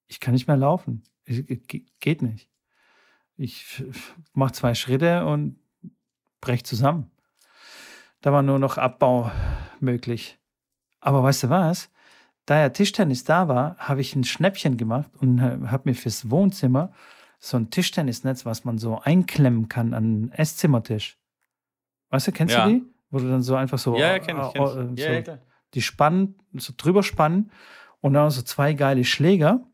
[0.06, 1.02] ich kann nicht mehr laufen.
[1.24, 1.44] Ich,
[1.98, 2.48] geht nicht.
[3.36, 3.82] Ich
[4.32, 5.58] mache zwei Schritte und
[6.40, 7.10] brech zusammen.
[8.20, 9.30] Da war nur noch Abbau
[9.80, 10.38] möglich.
[11.00, 11.90] Aber weißt du was?
[12.46, 16.92] Da ja Tischtennis da war, habe ich ein Schnäppchen gemacht und habe mir fürs Wohnzimmer
[17.40, 21.18] so ein Tischtennisnetz, was man so einklemmen kann an einen Esszimmertisch.
[22.10, 22.66] Weißt du, kennst ja.
[22.66, 22.84] du die?
[23.10, 24.70] Wo du dann so einfach so, ja, ja, kenn ich, kenn ich.
[24.70, 25.38] Äh, so ja, ja,
[25.74, 27.50] die spannen, so drüber spannen
[28.00, 29.66] und dann so zwei geile Schläger.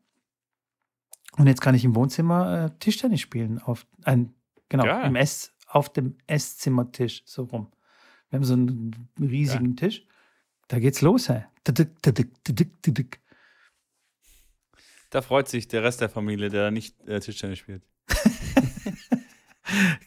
[1.36, 3.60] Und jetzt kann ich im Wohnzimmer äh, Tischtennis spielen.
[3.60, 4.32] Auf ein,
[4.68, 7.72] genau, im Ess, auf dem Esszimmertisch, so rum.
[8.30, 9.76] Wir haben so einen riesigen ja.
[9.76, 10.06] Tisch.
[10.68, 11.44] Da geht's los, ey.
[15.16, 17.82] Da freut sich der Rest der Familie, der nicht äh, Tischtennis spielt.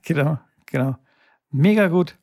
[0.03, 0.37] genau,
[0.67, 0.97] genau.
[1.49, 2.15] Mega gut.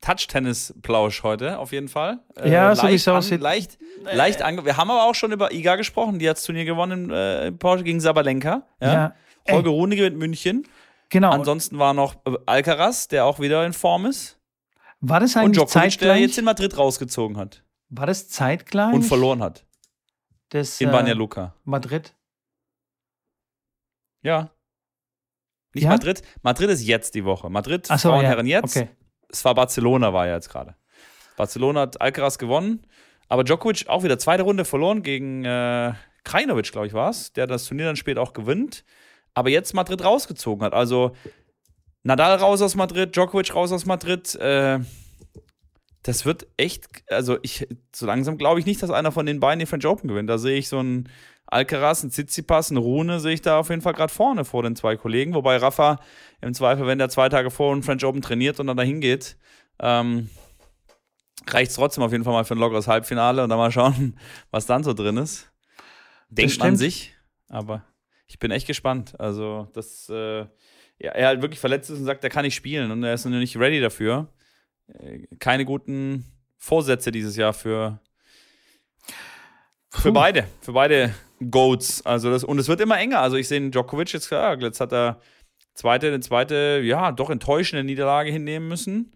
[0.00, 2.20] Touch-Tennis-Plausch heute, auf jeden Fall.
[2.36, 3.42] Äh, ja, so wie es aussieht.
[3.42, 6.64] Leicht, leicht ange Wir haben aber auch schon über Iga gesprochen, die hat das Turnier
[6.64, 8.62] gewonnen äh, in Porsche gegen Sabalenka.
[8.80, 8.90] Ja.
[8.90, 9.14] ja.
[9.50, 10.66] Holger Runige mit München.
[11.10, 11.32] Genau.
[11.32, 14.38] Ansonsten war noch äh, Alcaraz, der auch wieder in Form ist.
[15.02, 16.14] War das eigentlich Und Djokovic, zeitgleich?
[16.14, 17.62] der jetzt in Madrid rausgezogen hat.
[17.90, 18.94] War das zeitgleich?
[18.94, 19.66] Und verloren hat.
[20.50, 21.54] Das, in Banja Luka.
[21.64, 22.14] Madrid.
[24.22, 24.50] Ja.
[25.74, 25.90] Nicht ja?
[25.90, 26.22] Madrid.
[26.42, 27.48] Madrid ist jetzt die Woche.
[27.48, 28.28] Madrid, Ach so, Frauen, ja.
[28.30, 28.76] Herren jetzt.
[28.76, 28.88] Okay.
[29.28, 30.74] Es war Barcelona, war ja jetzt gerade.
[31.36, 32.84] Barcelona hat Alcaraz gewonnen,
[33.28, 35.94] aber Djokovic auch wieder zweite Runde verloren gegen äh,
[36.24, 38.84] Krajinovic, glaube ich, war es, der das Turnier dann später auch gewinnt,
[39.32, 40.74] aber jetzt Madrid rausgezogen hat.
[40.74, 41.14] Also
[42.02, 44.34] Nadal raus aus Madrid, Djokovic raus aus Madrid.
[44.34, 44.80] Äh,
[46.02, 49.60] das wird echt, also ich, so langsam glaube ich nicht, dass einer von den beiden
[49.60, 50.30] die French Open gewinnt.
[50.30, 51.08] Da sehe ich so ein
[51.46, 54.76] Alcaraz, ein Tsitsipas, eine Rune sehe ich da auf jeden Fall gerade vorne vor den
[54.76, 55.34] zwei Kollegen.
[55.34, 56.00] Wobei Rafa
[56.40, 59.36] im Zweifel, wenn der zwei Tage vor einem French Open trainiert und dann dahin geht,
[59.80, 60.30] ähm,
[61.48, 64.18] reicht es trotzdem auf jeden Fall mal für ein lockeres Halbfinale und dann mal schauen,
[64.50, 65.50] was dann so drin ist.
[66.30, 67.14] Denkt man sich,
[67.48, 67.84] aber
[68.26, 69.18] ich bin echt gespannt.
[69.18, 70.46] Also, dass äh,
[70.98, 73.24] ja, er halt wirklich verletzt ist und sagt, er kann nicht spielen und er ist
[73.24, 74.28] noch nicht ready dafür.
[74.98, 76.24] Äh, keine guten
[76.58, 78.00] Vorsätze dieses Jahr für,
[79.90, 80.46] für beide.
[80.60, 81.14] Für beide
[81.50, 82.04] Goats.
[82.04, 83.20] Also das, und es wird immer enger.
[83.20, 85.20] Also ich sehe Djokovic jetzt klar, jetzt hat er
[85.74, 89.12] zweite, eine zweite, ja, doch enttäuschende Niederlage hinnehmen müssen.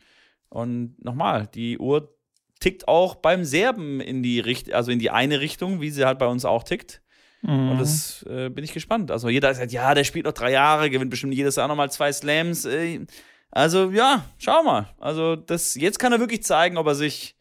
[0.48, 2.16] Und nochmal, die Uhr
[2.60, 6.18] tickt auch beim Serben in die Richt also in die eine Richtung, wie sie halt
[6.18, 7.02] bei uns auch tickt.
[7.42, 7.72] Mhm.
[7.72, 9.10] Und das äh, bin ich gespannt.
[9.10, 12.12] Also jeder sagt, ja, der spielt noch drei Jahre, gewinnt bestimmt jedes Jahr nochmal zwei
[12.12, 12.64] Slams.
[12.64, 13.06] Äh,
[13.54, 14.88] also ja, schau mal.
[14.98, 17.36] Also das, jetzt kann er wirklich zeigen, ob er sich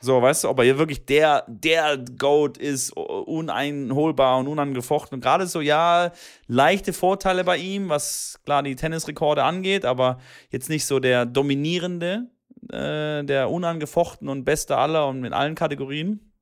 [0.00, 5.16] so, weißt du, ob er hier wirklich der, der Goat ist, uneinholbar und unangefochten.
[5.16, 6.12] Und gerade so, ja,
[6.46, 12.30] leichte Vorteile bei ihm, was klar die Tennisrekorde angeht, aber jetzt nicht so der dominierende.
[12.72, 16.32] äh, der unangefochten und beste aller und in allen Kategorien.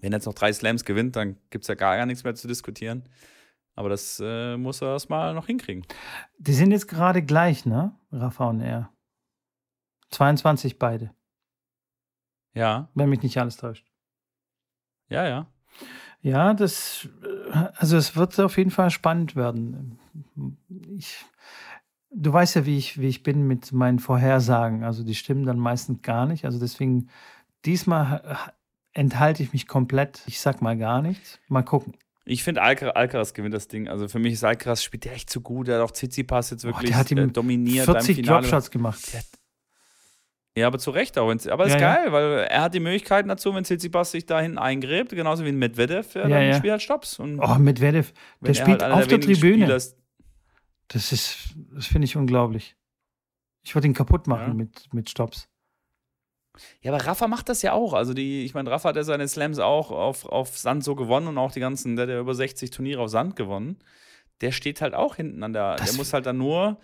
[0.00, 2.34] Wenn er jetzt noch drei Slams gewinnt, dann gibt es ja gar, gar nichts mehr
[2.34, 3.04] zu diskutieren.
[3.76, 5.86] Aber das äh, muss er erstmal noch hinkriegen.
[6.38, 7.94] Die sind jetzt gerade gleich, ne?
[8.10, 8.90] Rafa und er.
[10.10, 11.12] 22 beide.
[12.54, 12.88] Ja.
[12.94, 13.86] Wenn mich nicht alles täuscht.
[15.08, 15.46] Ja, ja.
[16.22, 17.08] Ja, das,
[17.74, 19.98] also es wird auf jeden Fall spannend werden.
[20.96, 21.24] Ich,
[22.10, 24.84] du weißt ja, wie ich, wie ich bin mit meinen Vorhersagen.
[24.84, 26.46] Also die stimmen dann meistens gar nicht.
[26.46, 27.10] Also deswegen,
[27.66, 28.38] diesmal
[28.94, 30.22] enthalte ich mich komplett.
[30.26, 31.38] Ich sag mal gar nichts.
[31.48, 31.94] Mal gucken.
[32.28, 33.88] Ich finde, Alcar Alcaraz gewinnt das Ding.
[33.88, 35.68] Also für mich ist Alcaraz spielt der echt zu gut.
[35.68, 39.00] Der hat auch Tsitsipas jetzt wirklich oh, der hat ihm äh, dominiert 40 Dropshots gemacht.
[40.56, 41.30] Ja, aber zu Recht auch.
[41.30, 42.12] Aber ist ja, geil, ja.
[42.12, 45.58] weil er hat die Möglichkeiten dazu, wenn Tsitsipas sich da hinten eingräbt, genauso wie ein
[45.58, 47.20] Medvedev, ja, dann spielt halt Stops.
[47.20, 49.72] Und oh, Medvedev, der spielt halt auf der Tribüne.
[49.72, 49.96] Ist,
[50.88, 52.74] das ist, das finde ich unglaublich.
[53.62, 55.48] Ich würde ihn kaputt machen mit, mit Stops.
[56.82, 57.92] Ja, aber Rafa macht das ja auch.
[57.92, 61.28] Also die, ich meine, Rafa hat ja seine Slams auch auf, auf Sand so gewonnen
[61.28, 63.78] und auch die ganzen, der hat ja über 60 Turniere auf Sand gewonnen.
[64.40, 66.78] Der steht halt auch hinten an der, das der muss halt dann nur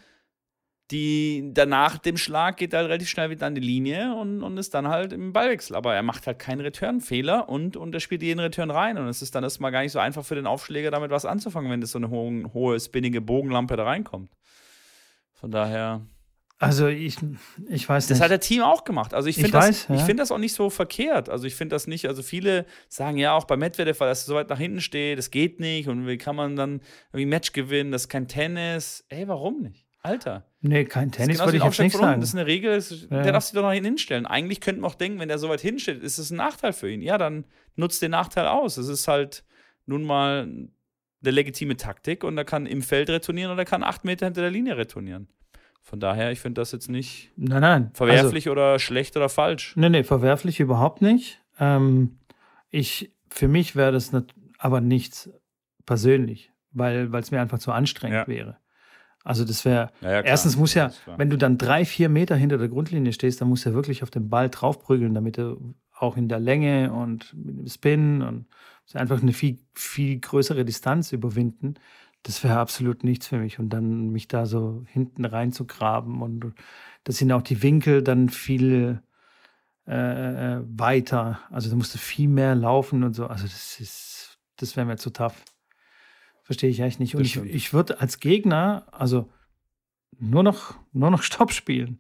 [0.92, 4.58] die, danach dem Schlag geht er halt relativ schnell wieder an die Linie und, und
[4.58, 5.74] ist dann halt im Ballwechsel.
[5.74, 8.98] Aber er macht halt keinen Return-Fehler und, und er spielt jeden Return rein.
[8.98, 11.70] Und es ist dann erstmal gar nicht so einfach für den Aufschläger, damit was anzufangen,
[11.70, 14.30] wenn das so eine hohe, hohe spinnige Bogenlampe da reinkommt.
[15.32, 16.02] Von daher.
[16.62, 17.16] Also ich,
[17.68, 18.10] ich weiß nicht.
[18.12, 19.14] Das hat der Team auch gemacht.
[19.14, 19.96] Also ich finde das, ja.
[19.98, 21.28] find das auch nicht so verkehrt.
[21.28, 24.36] Also ich finde das nicht, also viele sagen ja auch bei Medvedev, weil das so
[24.36, 26.80] weit nach hinten steht, das geht nicht und wie kann man dann
[27.12, 29.04] irgendwie Match gewinnen, das ist kein Tennis.
[29.08, 29.88] Ey, warum nicht?
[30.02, 30.46] Alter.
[30.60, 32.20] Nee, kein Tennis würde ich jetzt nicht sagen.
[32.20, 33.22] Das ist eine Regel, das, ja.
[33.22, 34.26] der darf sich doch noch hinstellen.
[34.26, 36.88] Eigentlich könnte man auch denken, wenn der so weit hinstellt, ist es ein Nachteil für
[36.88, 37.02] ihn.
[37.02, 37.44] Ja, dann
[37.74, 38.76] nutzt den Nachteil aus.
[38.76, 39.44] Es ist halt
[39.86, 44.04] nun mal eine legitime Taktik und er kann im Feld retournieren oder er kann acht
[44.04, 45.28] Meter hinter der Linie retournieren.
[45.82, 47.90] Von daher, ich finde das jetzt nicht nein, nein.
[47.92, 49.74] verwerflich also, oder schlecht oder falsch.
[49.76, 51.40] Nee, nee, verwerflich überhaupt nicht.
[51.58, 52.18] Ähm,
[52.70, 55.30] ich, für mich wäre das nicht, aber nichts
[55.84, 58.28] persönlich, weil es mir einfach zu anstrengend ja.
[58.28, 58.56] wäre.
[59.24, 62.58] Also das wäre, ja, ja, erstens muss ja, wenn du dann drei, vier Meter hinter
[62.58, 66.16] der Grundlinie stehst, dann musst du ja wirklich auf den Ball draufprügeln, damit du auch
[66.16, 68.46] in der Länge und mit dem Spin und
[68.94, 71.74] einfach eine viel, viel größere Distanz überwinden.
[72.22, 73.58] Das wäre absolut nichts für mich.
[73.58, 76.54] Und dann mich da so hinten reinzugraben und
[77.04, 79.02] das sind auch die Winkel dann viel
[79.86, 81.40] äh, äh weiter.
[81.50, 83.26] Also da musst du viel mehr laufen und so.
[83.26, 85.44] Also das ist, das wäre mir zu tough.
[86.44, 87.16] Verstehe ich echt nicht.
[87.16, 89.30] Und ich, ich würde als Gegner, also
[90.18, 91.98] nur noch, nur noch Stopp spielen.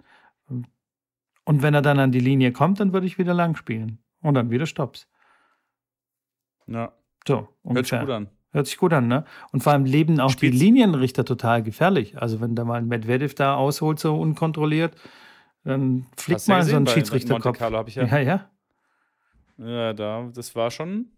[1.44, 3.98] Und wenn er dann an die Linie kommt, dann würde ich wieder lang spielen.
[4.20, 5.08] Und dann wieder Stopps.
[6.66, 6.92] Ja.
[7.26, 8.00] So, ungefähr.
[8.00, 8.41] Hört sich gut an.
[8.52, 9.24] Hört sich gut an, ne?
[9.50, 10.52] Und vor allem leben auch Spiel's.
[10.52, 12.20] die Linienrichter total gefährlich.
[12.20, 14.94] Also wenn da mal ein Medvedev da ausholt, so unkontrolliert,
[15.64, 17.60] dann fliegt mal so ein Schiedsrichterkopf.
[17.94, 18.50] Ja, ja, ja.
[19.58, 21.12] Ja, da, das war schon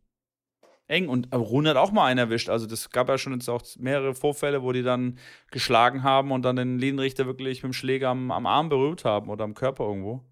[0.87, 1.09] eng.
[1.09, 2.49] Und Rune hat auch mal einen erwischt.
[2.49, 5.19] Also das gab ja schon jetzt auch mehrere Vorfälle, wo die dann
[5.51, 9.29] geschlagen haben und dann den Linienrichter wirklich mit dem Schläger am, am Arm berührt haben
[9.29, 10.23] oder am Körper irgendwo.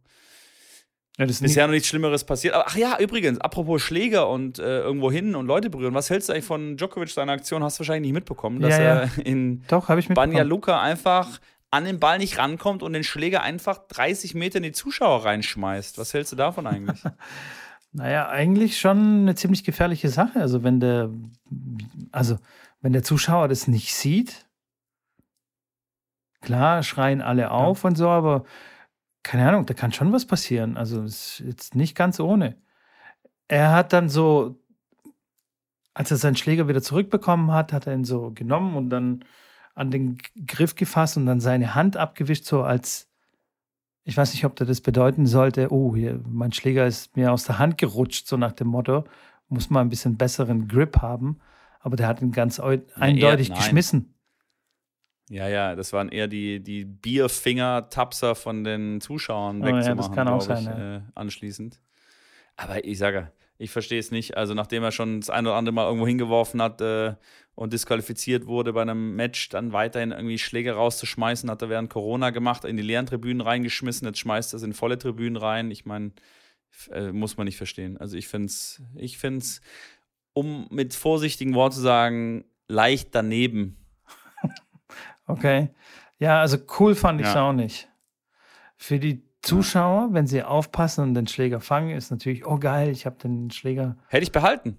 [1.18, 2.54] Ja, das ist Bisher noch nichts Schlimmeres passiert.
[2.54, 5.92] ach ja, übrigens, apropos Schläger und äh, irgendwo hin und Leute berühren.
[5.92, 7.62] Was hältst du eigentlich von Djokovic, seiner Aktion?
[7.62, 8.94] Hast du wahrscheinlich nicht mitbekommen, dass ja, ja.
[9.02, 11.38] er in Doch, Banja Luka einfach
[11.70, 15.98] an den Ball nicht rankommt und den Schläger einfach 30 Meter in die Zuschauer reinschmeißt.
[15.98, 17.02] Was hältst du davon eigentlich?
[17.94, 20.40] Naja, eigentlich schon eine ziemlich gefährliche Sache.
[20.40, 21.10] Also wenn der,
[22.10, 22.38] also
[22.80, 24.46] wenn der Zuschauer das nicht sieht,
[26.40, 27.88] klar schreien alle auf ja.
[27.88, 28.44] und so, aber
[29.22, 30.76] keine Ahnung, da kann schon was passieren.
[30.76, 32.56] Also es ist jetzt nicht ganz ohne.
[33.48, 34.58] Er hat dann so,
[35.94, 39.24] als er seinen Schläger wieder zurückbekommen hat, hat er ihn so genommen und dann
[39.74, 43.08] an den Griff gefasst und dann seine Hand abgewischt, so als
[44.04, 47.58] ich weiß nicht, ob das bedeuten sollte, oh, hier, mein Schläger ist mir aus der
[47.58, 49.04] Hand gerutscht, so nach dem Motto,
[49.48, 51.38] muss man ein bisschen besseren Grip haben.
[51.80, 54.14] Aber der hat ihn ganz eindeutig eher, geschmissen.
[55.33, 60.28] Ja, ja, das waren eher die, die Bierfinger-Tapser von den Zuschauern wegzumachen, ja, das kann
[60.28, 60.97] auch sein, ich, ja.
[60.97, 61.80] äh, anschließend.
[62.57, 64.37] Aber ich sage, ich verstehe es nicht.
[64.37, 67.14] Also, nachdem er schon das ein oder andere Mal irgendwo hingeworfen hat, äh,
[67.55, 72.30] und disqualifiziert wurde bei einem Match, dann weiterhin irgendwie Schläge rauszuschmeißen, hat er während Corona
[72.30, 75.70] gemacht, in die leeren Tribünen reingeschmissen, jetzt schmeißt er es in volle Tribünen rein.
[75.70, 76.12] Ich meine,
[76.91, 77.99] äh, muss man nicht verstehen.
[77.99, 79.45] Also ich finde es, ich finde
[80.35, 83.82] um mit vorsichtigen Worten zu sagen, leicht daneben.
[85.26, 85.70] Okay.
[86.18, 87.48] Ja, also cool fand ich es ja.
[87.48, 87.88] auch nicht.
[88.76, 93.06] Für die Zuschauer, wenn sie aufpassen und den Schläger fangen, ist natürlich, oh geil, ich
[93.06, 93.96] habe den Schläger.
[94.08, 94.78] Hätte ich behalten.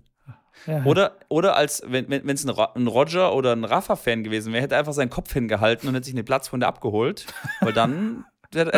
[0.67, 0.83] Ja.
[0.85, 4.79] Oder, oder als wenn es wenn, ein Roger oder ein Rafa-Fan gewesen wäre, hätte er
[4.79, 7.25] einfach seinen Kopf hingehalten und hätte sich eine Platzwunde abgeholt.
[7.59, 8.71] Weil dann dann,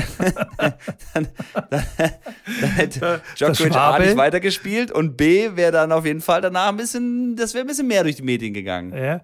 [1.14, 1.28] dann,
[1.70, 6.78] dann hätte Djokovic A nicht weitergespielt und B wäre dann auf jeden Fall danach ein
[6.78, 8.96] bisschen, das wäre ein bisschen mehr durch die Medien gegangen.
[8.96, 9.22] Ja.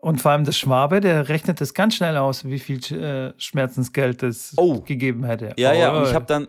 [0.00, 4.22] Und vor allem der Schwabe, der rechnet das ganz schnell aus, wie viel äh, Schmerzensgeld
[4.22, 4.80] es oh.
[4.80, 5.54] gegeben hätte.
[5.56, 6.48] Ja, oh, ja, und ich habe dann,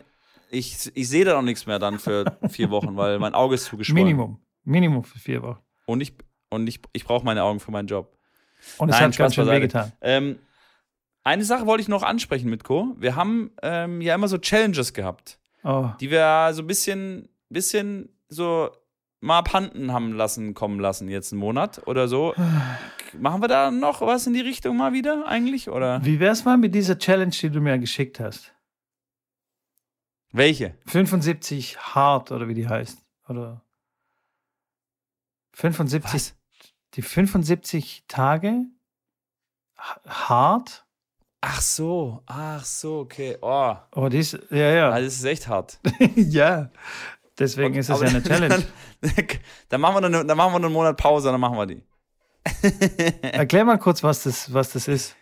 [0.52, 3.66] ich, ich sehe da noch nichts mehr dann für vier Wochen, weil mein Auge ist
[3.66, 4.04] zugeschwollen.
[4.04, 4.39] Minimum.
[4.64, 5.60] Minimum für vier Wochen.
[5.86, 6.14] Und ich,
[6.50, 8.16] und ich, ich brauche meine Augen für meinen Job.
[8.78, 9.91] Und es Nein, hat ganz schön wehgetan.
[10.02, 10.38] Ähm,
[11.24, 12.95] eine Sache wollte ich noch ansprechen, Mitko.
[12.97, 15.89] Wir haben ähm, ja immer so Challenges gehabt, oh.
[16.00, 18.70] die wir so ein bisschen, bisschen so
[19.22, 22.34] mal abhanden haben lassen, kommen lassen, jetzt einen Monat oder so.
[23.17, 25.70] Machen wir da noch was in die Richtung mal wieder eigentlich?
[25.70, 26.03] Oder?
[26.05, 28.53] Wie wär's mal mit dieser Challenge, die du mir geschickt hast?
[30.32, 30.78] Welche?
[30.86, 33.03] 75 hart oder wie die heißt.
[33.28, 33.63] Oder
[35.53, 36.13] 75.
[36.13, 36.36] Was?
[36.93, 38.65] Die 75 Tage
[40.07, 40.86] hart.
[41.41, 43.38] Ach so, ach so, okay.
[43.41, 44.89] Oh, oh die ist, ja, ja.
[44.91, 45.80] Ah, das ist echt hart.
[46.15, 46.70] ja,
[47.40, 48.66] deswegen okay, ist es ja eine Challenge.
[49.02, 49.24] Dann,
[49.70, 51.84] dann, machen wir eine, dann machen wir einen Monat Pause, dann machen wir die.
[53.22, 55.16] Erklär mal kurz, was das, was das ist.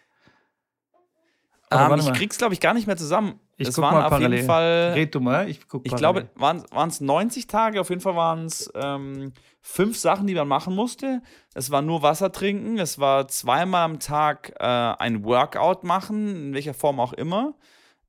[1.69, 3.39] Um, ähm, ich krieg's, glaube ich, gar nicht mehr zusammen.
[3.57, 4.33] Ich es waren mal auf parallel.
[4.33, 4.91] jeden Fall.
[4.93, 8.45] Red du mal, ich guck Ich glaube, waren es 90 Tage, auf jeden Fall waren
[8.45, 11.21] es ähm, fünf Sachen, die man machen musste.
[11.55, 16.53] Es war nur Wasser trinken, es war zweimal am Tag äh, ein Workout machen, in
[16.53, 17.55] welcher Form auch immer.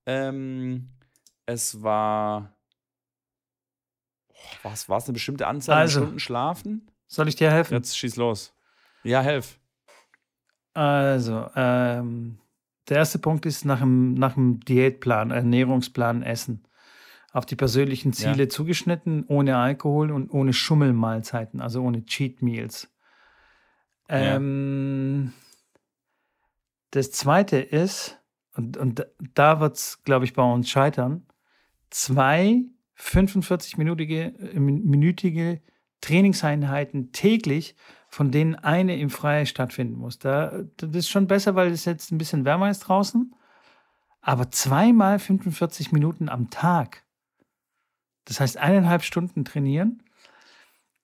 [0.06, 0.90] Ähm,
[1.46, 2.54] es war.
[4.62, 6.90] Was war es eine bestimmte Anzahl also, Stunden schlafen?
[7.06, 7.74] Soll ich dir helfen?
[7.74, 8.52] Jetzt schieß los.
[9.02, 9.58] Ja, helf.
[10.74, 12.38] Also, ähm,
[12.88, 16.64] der erste Punkt ist nach dem, nach dem Diätplan, Ernährungsplan Essen.
[17.32, 18.48] Auf die persönlichen Ziele ja.
[18.48, 22.90] zugeschnitten, ohne Alkohol und ohne Schummelmahlzeiten, also ohne Cheat Meals.
[24.08, 25.32] Ähm,
[26.90, 28.18] Das zweite ist,
[28.56, 31.26] und, und da wird es, glaube ich, bei uns scheitern,
[31.90, 32.62] zwei
[32.98, 35.60] 45-minütige minütige
[36.00, 37.74] Trainingseinheiten täglich
[38.08, 40.18] von denen eine im Freien stattfinden muss.
[40.18, 43.34] Da, das ist schon besser, weil es jetzt ein bisschen wärmer ist draußen.
[44.20, 47.04] Aber zweimal 45 Minuten am Tag.
[48.24, 50.02] Das heißt eineinhalb Stunden trainieren.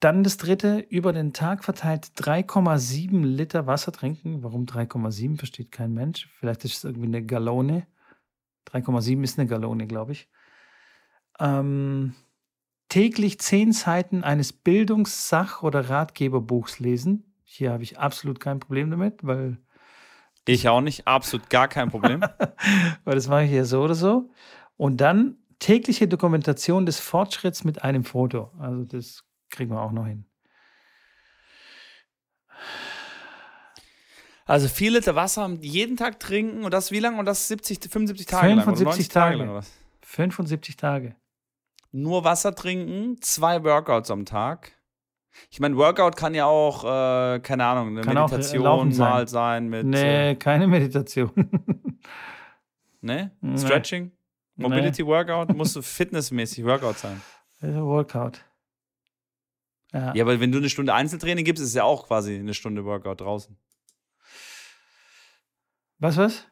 [0.01, 4.43] Dann das dritte, über den Tag verteilt 3,7 Liter Wasser trinken.
[4.43, 6.29] Warum 3,7 versteht kein Mensch.
[6.39, 7.87] Vielleicht ist es irgendwie eine Gallone.
[8.69, 10.29] 3,7 ist eine Gallone, glaube ich.
[11.41, 12.15] Ähm,
[12.89, 17.35] täglich zehn Seiten eines Bildungssach- oder Ratgeberbuchs lesen.
[17.43, 19.59] Hier habe ich absolut kein Problem damit, weil.
[20.47, 22.21] Ich auch nicht, absolut gar kein Problem.
[23.05, 24.31] weil das mache ich ja so oder so.
[24.77, 28.51] Und dann tägliche Dokumentation des Fortschritts mit einem Foto.
[28.59, 30.27] Also das kriegen wir auch noch hin.
[34.47, 37.19] Also vier Liter Wasser jeden Tag trinken und das wie lange?
[37.19, 38.87] Und das 70, 75 Tage 75 lang?
[38.87, 39.09] Oder Tage.
[39.09, 39.73] Tage lang, oder was?
[40.03, 41.17] 75 Tage
[41.95, 44.73] nur Wasser trinken, zwei Workouts am Tag.
[45.51, 49.29] Ich meine, Workout kann ja auch, äh, keine Ahnung, eine kann Meditation auch, äh, mal
[49.29, 49.69] sein.
[49.69, 49.87] mit.
[49.87, 51.33] Nee, äh, keine Meditation.
[53.01, 53.31] ne?
[53.41, 53.59] Nee.
[53.59, 54.13] Stretching?
[54.57, 55.09] Mobility nee.
[55.09, 55.55] Workout?
[55.55, 57.21] Muss fitnessmäßig Workout sein.
[57.61, 58.45] Workout.
[59.93, 60.13] Ja.
[60.15, 62.85] ja, aber wenn du eine Stunde Einzeltraining gibst, ist es ja auch quasi eine Stunde
[62.85, 63.57] Workout draußen.
[65.99, 66.47] Was, was?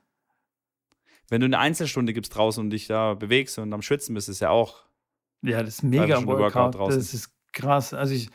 [1.29, 4.37] Wenn du eine Einzelstunde gibst draußen und dich da bewegst und am Schwitzen bist, ist
[4.37, 4.85] es ja auch
[5.43, 6.75] ja, das ist mega Workout.
[6.75, 7.93] Workout das ist krass.
[7.93, 8.29] Also ich,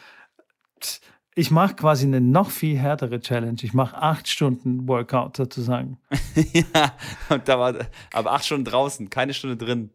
[1.35, 3.57] ich mache quasi eine noch viel härtere Challenge.
[3.61, 5.99] Ich mache acht Stunden Workout sozusagen.
[6.53, 6.93] ja,
[7.29, 7.75] und da war
[8.13, 9.91] aber acht Stunden draußen, keine Stunde drin.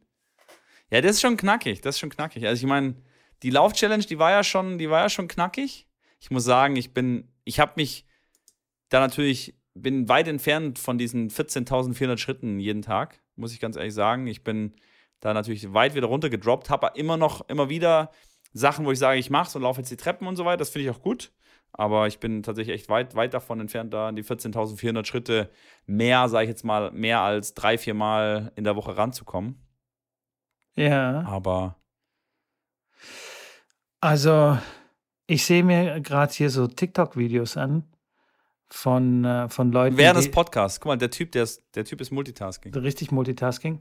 [0.90, 1.80] Ja, das ist schon knackig.
[1.80, 2.46] Das ist schon knackig.
[2.46, 2.96] Also ich meine,
[3.42, 5.88] die Lauf-Challenge, die war ja schon, die war ja schon knackig.
[6.20, 8.06] Ich muss sagen, ich bin, ich habe mich
[8.88, 13.94] da natürlich, bin weit entfernt von diesen 14.400 Schritten jeden Tag, muss ich ganz ehrlich
[13.94, 14.26] sagen.
[14.26, 14.74] Ich bin
[15.22, 18.10] da natürlich weit wieder runter gedroppt, habe immer noch, immer wieder
[18.52, 20.58] Sachen, wo ich sage, ich mache und laufe jetzt die Treppen und so weiter.
[20.58, 21.32] Das finde ich auch gut.
[21.72, 25.48] Aber ich bin tatsächlich echt weit, weit davon entfernt, da an die 14.400 Schritte
[25.86, 29.64] mehr, sage ich jetzt mal, mehr als drei, vier Mal in der Woche ranzukommen.
[30.74, 31.22] Ja.
[31.22, 31.76] Aber.
[34.00, 34.58] Also,
[35.28, 37.84] ich sehe mir gerade hier so TikTok-Videos an
[38.68, 39.96] von, äh, von Leuten.
[39.96, 40.80] Während des Podcasts.
[40.80, 42.74] Guck mal, der Typ, der, ist, der Typ ist Multitasking.
[42.74, 43.80] Richtig Multitasking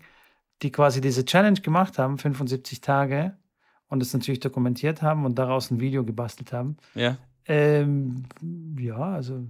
[0.62, 3.38] die quasi diese Challenge gemacht haben, 75 Tage,
[3.92, 6.78] und es natürlich dokumentiert haben und daraus ein Video gebastelt haben.
[6.96, 7.18] Ja.
[7.46, 8.24] Ähm,
[8.80, 9.46] ja, also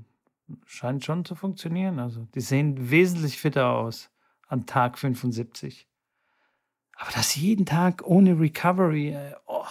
[0.65, 1.99] scheint schon zu funktionieren.
[1.99, 4.09] Also die sehen wesentlich fitter aus
[4.47, 5.87] an Tag 75.
[6.95, 9.63] Aber das jeden Tag ohne Recovery, äh, oh.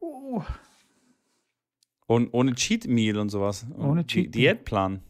[0.00, 0.42] oh.
[2.06, 3.66] Und ohne Cheat Meal und sowas.
[3.76, 4.54] Ohne Cheat Meal.
[4.54, 5.02] Diätplan.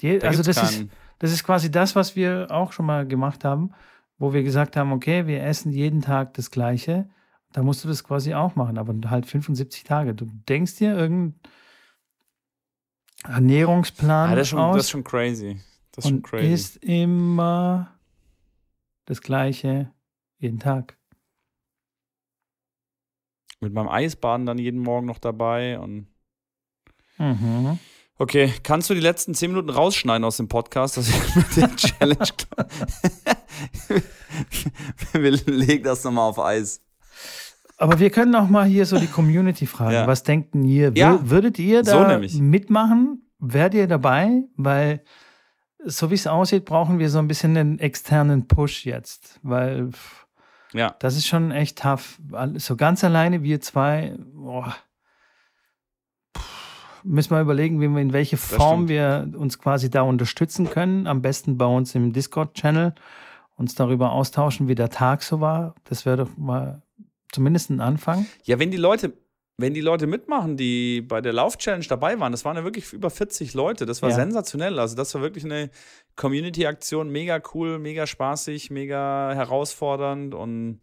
[0.00, 0.86] Diät, also das ist,
[1.18, 3.74] das ist quasi das, was wir auch schon mal gemacht haben
[4.22, 7.10] wo wir gesagt haben, okay, wir essen jeden Tag das Gleiche.
[7.52, 10.14] Da musst du das quasi auch machen, aber halt 75 Tage.
[10.14, 11.40] Du denkst dir irgendeinen
[13.24, 15.60] Ernährungsplan Ah, das, ist schon, aus das ist schon crazy.
[15.90, 16.52] Das ist schon crazy.
[16.52, 17.98] isst immer
[19.06, 19.90] das Gleiche
[20.38, 20.96] jeden Tag.
[23.58, 26.06] Mit meinem Eisbaden dann jeden Morgen noch dabei und
[27.18, 27.80] Mhm.
[28.22, 31.74] Okay, kannst du die letzten zehn Minuten rausschneiden aus dem Podcast, dass ich mit der
[31.74, 32.66] Challenge klar-
[35.12, 36.80] Wir legen das nochmal auf Eis.
[37.78, 39.92] Aber wir können auch mal hier so die Community fragen.
[39.94, 40.06] Ja.
[40.06, 40.92] Was denkt ihr?
[40.94, 42.34] Ja, Würdet ihr so da nämlich.
[42.38, 43.28] mitmachen?
[43.40, 44.44] Wärt ihr dabei?
[44.56, 45.02] Weil
[45.84, 49.40] so wie es aussieht, brauchen wir so ein bisschen einen externen Push jetzt.
[49.42, 49.90] Weil
[50.72, 52.20] Ja, das ist schon echt tough.
[52.54, 54.76] So ganz alleine, wir zwei, boah.
[57.04, 61.06] Müssen wir überlegen, wie wir, in welche Form wir uns quasi da unterstützen können.
[61.06, 62.94] Am besten bei uns im Discord-Channel.
[63.56, 65.74] Uns darüber austauschen, wie der Tag so war.
[65.84, 66.82] Das wäre doch mal
[67.32, 68.26] zumindest ein Anfang.
[68.44, 69.12] ja wenn die Leute,
[69.58, 73.10] wenn die Leute mitmachen, die bei der Lauf-Challenge dabei waren, das waren ja wirklich über
[73.10, 74.16] 40 Leute, das war Ja.
[74.16, 74.78] sensationell.
[74.78, 75.70] Also das war wirklich eine
[76.16, 80.80] Community-Aktion, mega cool, mega spaßig, mega herausfordernd und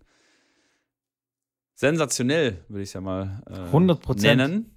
[1.76, 4.22] sensationell, würde ich es ja mal äh, 100%.
[4.22, 4.76] nennen.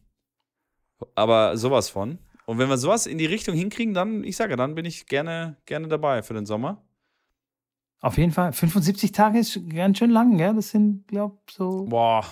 [1.15, 2.19] Aber sowas von.
[2.47, 5.57] Und wenn wir sowas in die Richtung hinkriegen, dann, ich sage, dann bin ich gerne,
[5.67, 6.83] gerne dabei für den Sommer.
[8.01, 8.53] Auf jeden Fall.
[8.53, 10.55] 75 Tage ist ganz schön lang, gell?
[10.55, 12.25] Das sind, glaube ich, so Boah,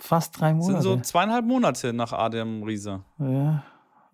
[0.00, 0.82] fast drei das sind Monate.
[0.82, 3.04] so zweieinhalb Monate nach Adam Riese.
[3.18, 3.64] ja.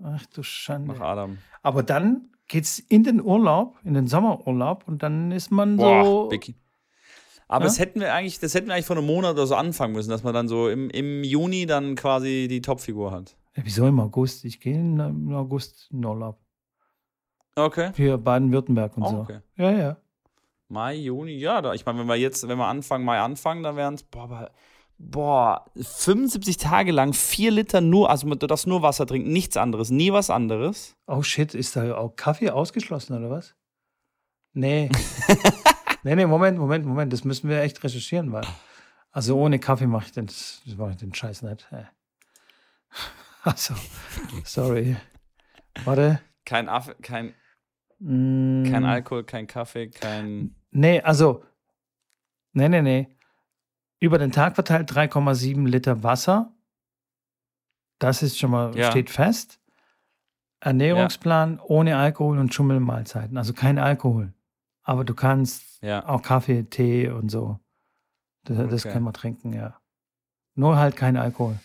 [0.03, 1.01] Ach du Nach Schande.
[1.01, 1.39] Adam.
[1.63, 6.31] Aber dann geht's in den Urlaub, in den Sommerurlaub und dann ist man Boah, so.
[6.31, 6.55] Vicky.
[7.49, 7.69] Aber Ja?
[7.69, 10.11] das hätten wir eigentlich, das hätten wir eigentlich vor einem Monat oder so anfangen müssen,
[10.11, 13.37] dass man dann so im, im Juni dann quasi die Topfigur hat.
[13.57, 14.45] Ja, wieso im August?
[14.45, 16.39] Ich gehe im August in Urlaub.
[17.55, 17.93] Okay.
[17.95, 19.17] Für Baden-Württemberg und Oh, so.
[19.19, 19.39] okay.
[19.57, 19.97] Ja, ja.
[20.69, 23.77] Mai, Juni, ja, da, ich meine, wenn wir jetzt, wenn wir Anfang Mai anfangen, dann
[23.77, 24.51] wären es, boah, aber,
[24.99, 29.91] boah, 75 Tage lang, vier Liter nur, also du darfst nur Wasser trinken, nichts anderes,
[29.91, 30.97] nie was anderes.
[31.07, 33.55] Oh shit, ist da auch Kaffee ausgeschlossen oder was?
[34.53, 34.91] Nee.
[36.07, 37.13] nee, nee, Moment, Moment, Moment.
[37.13, 38.47] Das müssen wir echt recherchieren, weil.
[39.13, 41.69] Also ohne Kaffee mache ich den, das mache ich den Scheiß nicht.
[43.43, 43.75] Also,
[44.45, 44.97] sorry.
[45.85, 46.21] Warte.
[46.45, 47.33] Kein Affe, kein,
[47.99, 51.45] Mm, kein Alkohol, kein Kaffee, kein, Nee, also.
[52.53, 53.17] Nee, nee, nee.
[54.01, 56.53] Über den Tag verteilt 3,7 Liter Wasser.
[57.99, 58.91] Das ist schon mal, Ja.
[58.91, 59.61] steht fest.
[60.61, 63.39] Ernährungsplan ohne Alkohol und Schummelmahlzeiten.
[63.39, 64.35] Also kein Alkohol.
[64.89, 66.07] Aber du kannst ja.
[66.07, 67.59] auch Kaffee, Tee und so.
[68.45, 68.93] Das, das Okay.
[68.95, 69.81] kann man trinken, ja.
[70.55, 71.59] Nur halt kein Alkohol.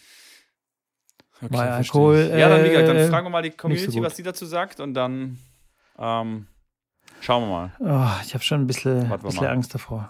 [1.40, 2.32] Okay, Weil Alkohol.
[2.36, 4.04] Ja, dann, wie gesagt, äh, dann fragen wir mal die Community, gut.
[4.04, 5.38] was die dazu sagt und dann
[6.00, 6.48] ähm,
[7.20, 7.72] schauen wir mal.
[7.80, 9.46] Oh, ich habe schon ein bisschen, bisschen.
[9.46, 10.10] Angst davor.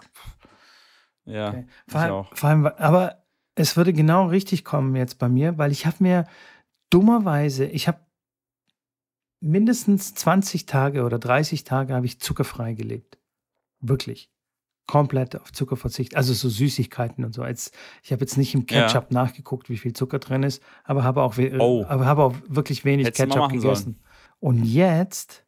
[1.26, 1.66] Ja, Okay.
[1.86, 2.34] ich Vor allem, auch.
[2.36, 3.22] vor allem, aber
[3.54, 6.26] es würde genau richtig kommen jetzt bei mir, weil ich habe mir
[6.90, 7.98] dummerweise, ich habe
[9.42, 13.18] mindestens 20 Tage oder 30 Tage habe ich zuckerfrei gelebt.
[13.80, 14.30] Wirklich.
[14.86, 16.16] Komplett auf Zucker verzichtet.
[16.16, 17.44] Also so Süßigkeiten und so.
[17.44, 18.86] Jetzt, ich habe jetzt nicht im Ja.
[18.86, 21.84] Ketchup nachgeguckt, wie viel Zucker drin ist, aber habe auch, we- Oh.
[21.88, 24.00] aber habe auch wirklich wenig Hättest Ketchup gegessen.
[24.40, 25.44] Und jetzt,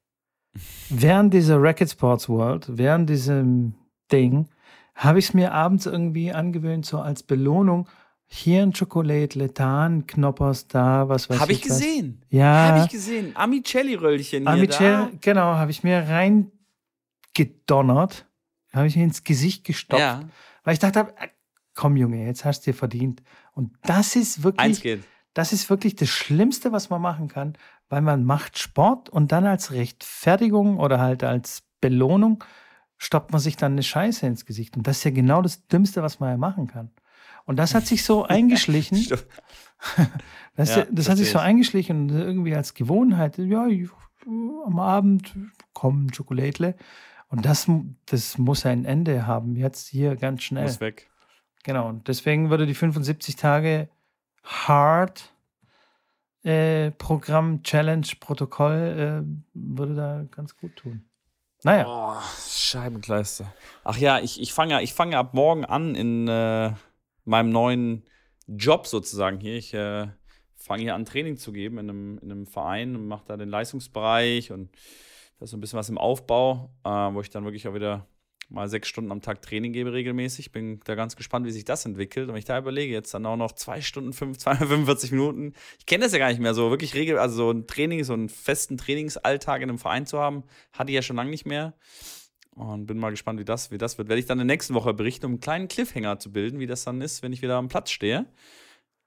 [0.89, 3.75] während dieser Racket Sports World, während diesem
[4.13, 4.49] Ding,
[4.95, 7.89] habe ich es mir abends irgendwie angewöhnt, so als Belohnung.
[8.27, 11.71] Hier ein Schokolade, da ein Knoppers, da, was weiß Habe ich ich.
[11.71, 11.79] was.
[11.79, 12.23] gesehen.
[12.31, 12.69] Ja.
[12.69, 13.37] Habe ich gesehen.
[13.37, 14.51] Amicelli-Röllchen hier.
[14.51, 18.27] Amichel, genau, habe ich mir reingedonnert,
[18.73, 20.23] habe ich mir ins Gesicht gestopft, Ja,
[20.65, 21.29] weil ich dachte, äh,
[21.75, 23.23] komm Junge, jetzt hast du dir verdient.
[23.53, 25.05] Und das ist eins wirklich, geht.
[25.35, 27.57] das ist wirklich das Schlimmste, was man machen kann,
[27.89, 32.43] weil man macht Sport und dann als Rechtfertigung oder halt als Belohnung
[32.97, 34.77] stoppt man sich dann eine Scheiße ins Gesicht.
[34.77, 36.91] Und das ist ja genau das Dümmste, was man ja machen kann.
[37.45, 39.07] Und das hat sich so eingeschlichen.
[40.57, 43.39] Das, Ja, das hat sich so eingeschlichen und irgendwie als Gewohnheit.
[43.39, 43.89] Ja, ich,
[44.25, 45.35] am Abend
[45.73, 46.77] kommen Schokolädle.
[47.29, 47.69] Und das,
[48.07, 50.65] das muss ein Ende haben, jetzt hier ganz schnell.
[50.65, 51.11] Muss weg.
[51.65, 51.89] Genau.
[51.89, 53.89] Und deswegen würde die 75 Tage
[54.45, 55.35] Hard
[56.45, 61.05] äh, Programm, Challenge, Protokoll äh, würde da ganz gut tun.
[61.65, 63.53] Naja, Oh, Scheibenkleister.
[63.83, 66.73] Ach ja, ich, ich fange ich fange ab morgen an in äh,
[67.25, 68.05] meinem neuen
[68.47, 69.57] Job sozusagen hier.
[69.57, 70.09] Ich äh,
[70.57, 73.49] fange hier an, Training zu geben in einem, in einem Verein und mache da den
[73.49, 74.71] Leistungsbereich und
[75.39, 78.07] da ist so ein bisschen was im Aufbau, äh, wo ich dann wirklich auch wieder
[78.49, 80.53] mal sechs Stunden am Tag Training gebe regelmäßig.
[80.53, 82.29] Bin da ganz gespannt, wie sich das entwickelt.
[82.29, 85.55] Und wenn ich da überlege, jetzt dann auch noch zwei Stunden, fünf, 245 Minuten.
[85.79, 88.13] Ich kenne das ja gar nicht mehr so, wirklich regel, also so ein Training, so
[88.13, 91.75] einen festen Trainingsalltag in einem Verein zu haben, hatte ich ja schon lange nicht mehr.
[92.57, 94.09] Und bin mal gespannt, wie das, wie das wird.
[94.09, 96.67] Werde ich dann in der nächsten Woche berichten, um einen kleinen Cliffhanger zu bilden, wie
[96.67, 98.27] das dann ist, wenn ich wieder am Platz stehe.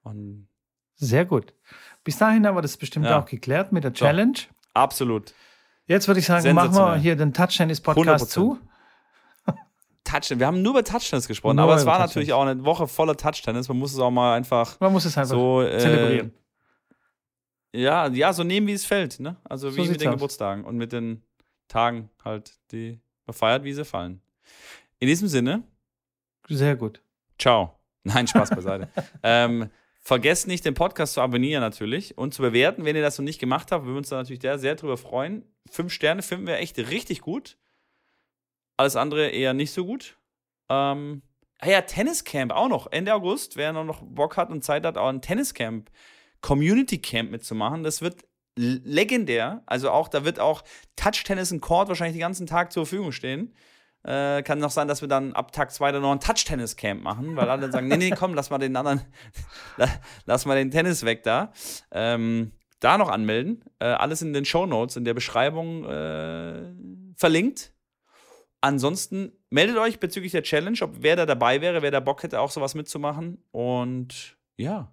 [0.02, 0.48] Und
[0.96, 1.54] Sehr gut.
[2.04, 3.20] Bis dahin haben wir das bestimmt Ja.
[3.20, 4.38] auch geklärt mit der Challenge.
[4.74, 5.32] absolut.
[5.86, 8.28] Jetzt würde ich sagen, machen wir hier den Touch Tennis Podcast 100%.
[8.30, 8.58] zu.
[10.04, 10.40] Touchtennis.
[10.40, 13.16] Wir haben nur über Touchtennis gesprochen, Nur aber es war natürlich auch eine Woche voller
[13.16, 13.68] Touchtennis.
[13.68, 16.32] Man muss es auch mal einfach Man muss es einfach so äh, zelebrieren.
[17.74, 19.20] Ja, ja, so nehmen, wie es fällt.
[19.20, 19.36] Ne?
[19.44, 20.14] Also So wie mit den aus.
[20.14, 21.22] Geburtstagen und mit den
[21.68, 24.20] Tagen halt, die man feiert, wie sie fallen.
[24.98, 25.62] In diesem Sinne,
[26.48, 27.00] Sehr gut.
[27.38, 27.78] ciao.
[28.04, 28.88] Nein, Spaß beiseite.
[29.22, 29.70] ähm,
[30.00, 33.38] vergesst nicht, den Podcast zu abonnieren natürlich und zu bewerten, wenn ihr das noch nicht
[33.38, 33.84] gemacht habt.
[33.84, 35.44] Wir würden uns da natürlich sehr, sehr drüber freuen.
[35.70, 37.58] Fünf Sterne finden wir echt richtig gut.
[38.76, 40.16] Alles andere eher nicht so gut.
[40.70, 41.22] Ähm,
[41.58, 42.90] ah ja, Tenniscamp auch noch.
[42.90, 45.90] Ende August, wer noch- Bock hat und Zeit hat, auch ein Tenniscamp,
[46.40, 47.82] Community Camp mitzumachen.
[47.82, 48.24] Das wird
[48.58, 49.62] legendär.
[49.66, 50.64] Also auch, da wird auch
[50.96, 53.54] Touch-Tennis und Court wahrscheinlich den ganzen Tag zur Verfügung stehen.
[54.04, 57.36] Äh, kann noch sein, dass wir dann ab Tag 2 dann noch ein Touch-Tennis-Camp machen,
[57.36, 59.00] weil alle dann sagen, nee, nee, komm, lass mal den anderen,
[59.76, 59.88] la-
[60.24, 61.52] lass mal den Tennis weg da.
[61.90, 63.64] Ähm, da noch anmelden.
[63.80, 66.72] Äh, alles in den Show Notes, in der Beschreibung äh,
[67.16, 67.72] verlinkt.
[68.60, 72.40] Ansonsten meldet euch bezüglich der Challenge, ob wer da dabei wäre, wer da Bock hätte,
[72.40, 73.42] auch sowas mitzumachen.
[73.50, 74.92] Und ja.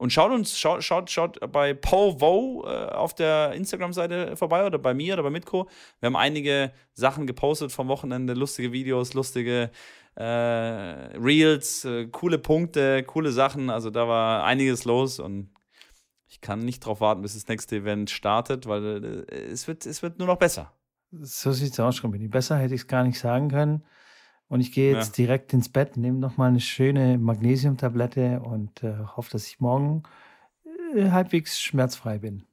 [0.00, 4.78] Und schaut uns, schaut, schaut, schaut bei Paul Vo äh, auf der Instagram-Seite vorbei oder
[4.78, 5.68] bei mir oder bei Mitko.
[5.98, 9.70] Wir haben einige Sachen gepostet vom Wochenende, lustige Videos, lustige
[10.14, 13.68] äh, Reels, äh, coole Punkte, coole Sachen.
[13.68, 15.50] Also da war einiges los und
[16.28, 20.02] ich kann nicht drauf warten, bis das nächste Event startet, weil äh, es, wird, es
[20.02, 20.72] wird nur noch besser.
[21.10, 22.28] So sieht's aus, Schrambini.
[22.28, 23.84] Besser hätte ich es gar nicht sagen können.
[24.50, 29.30] Und ich gehe jetzt direkt ins Bett, nehme nochmal eine schöne Magnesiumtablette und äh, hoffe,
[29.30, 30.02] dass ich morgen
[30.96, 32.44] äh, halbwegs schmerzfrei bin.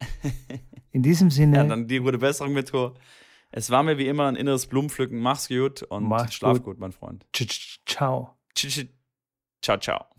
[0.90, 2.94] In diesem Sinne, Ja, dann die gute Besserung, Mitko.
[3.50, 5.20] Es war mir wie immer ein inneres Blumenpflücken.
[5.20, 6.64] Mach's gut und Mach's schlaf gut.
[6.64, 7.26] gut, mein Freund.
[8.54, 8.88] ciao.
[9.60, 10.17] Ciao, ciao.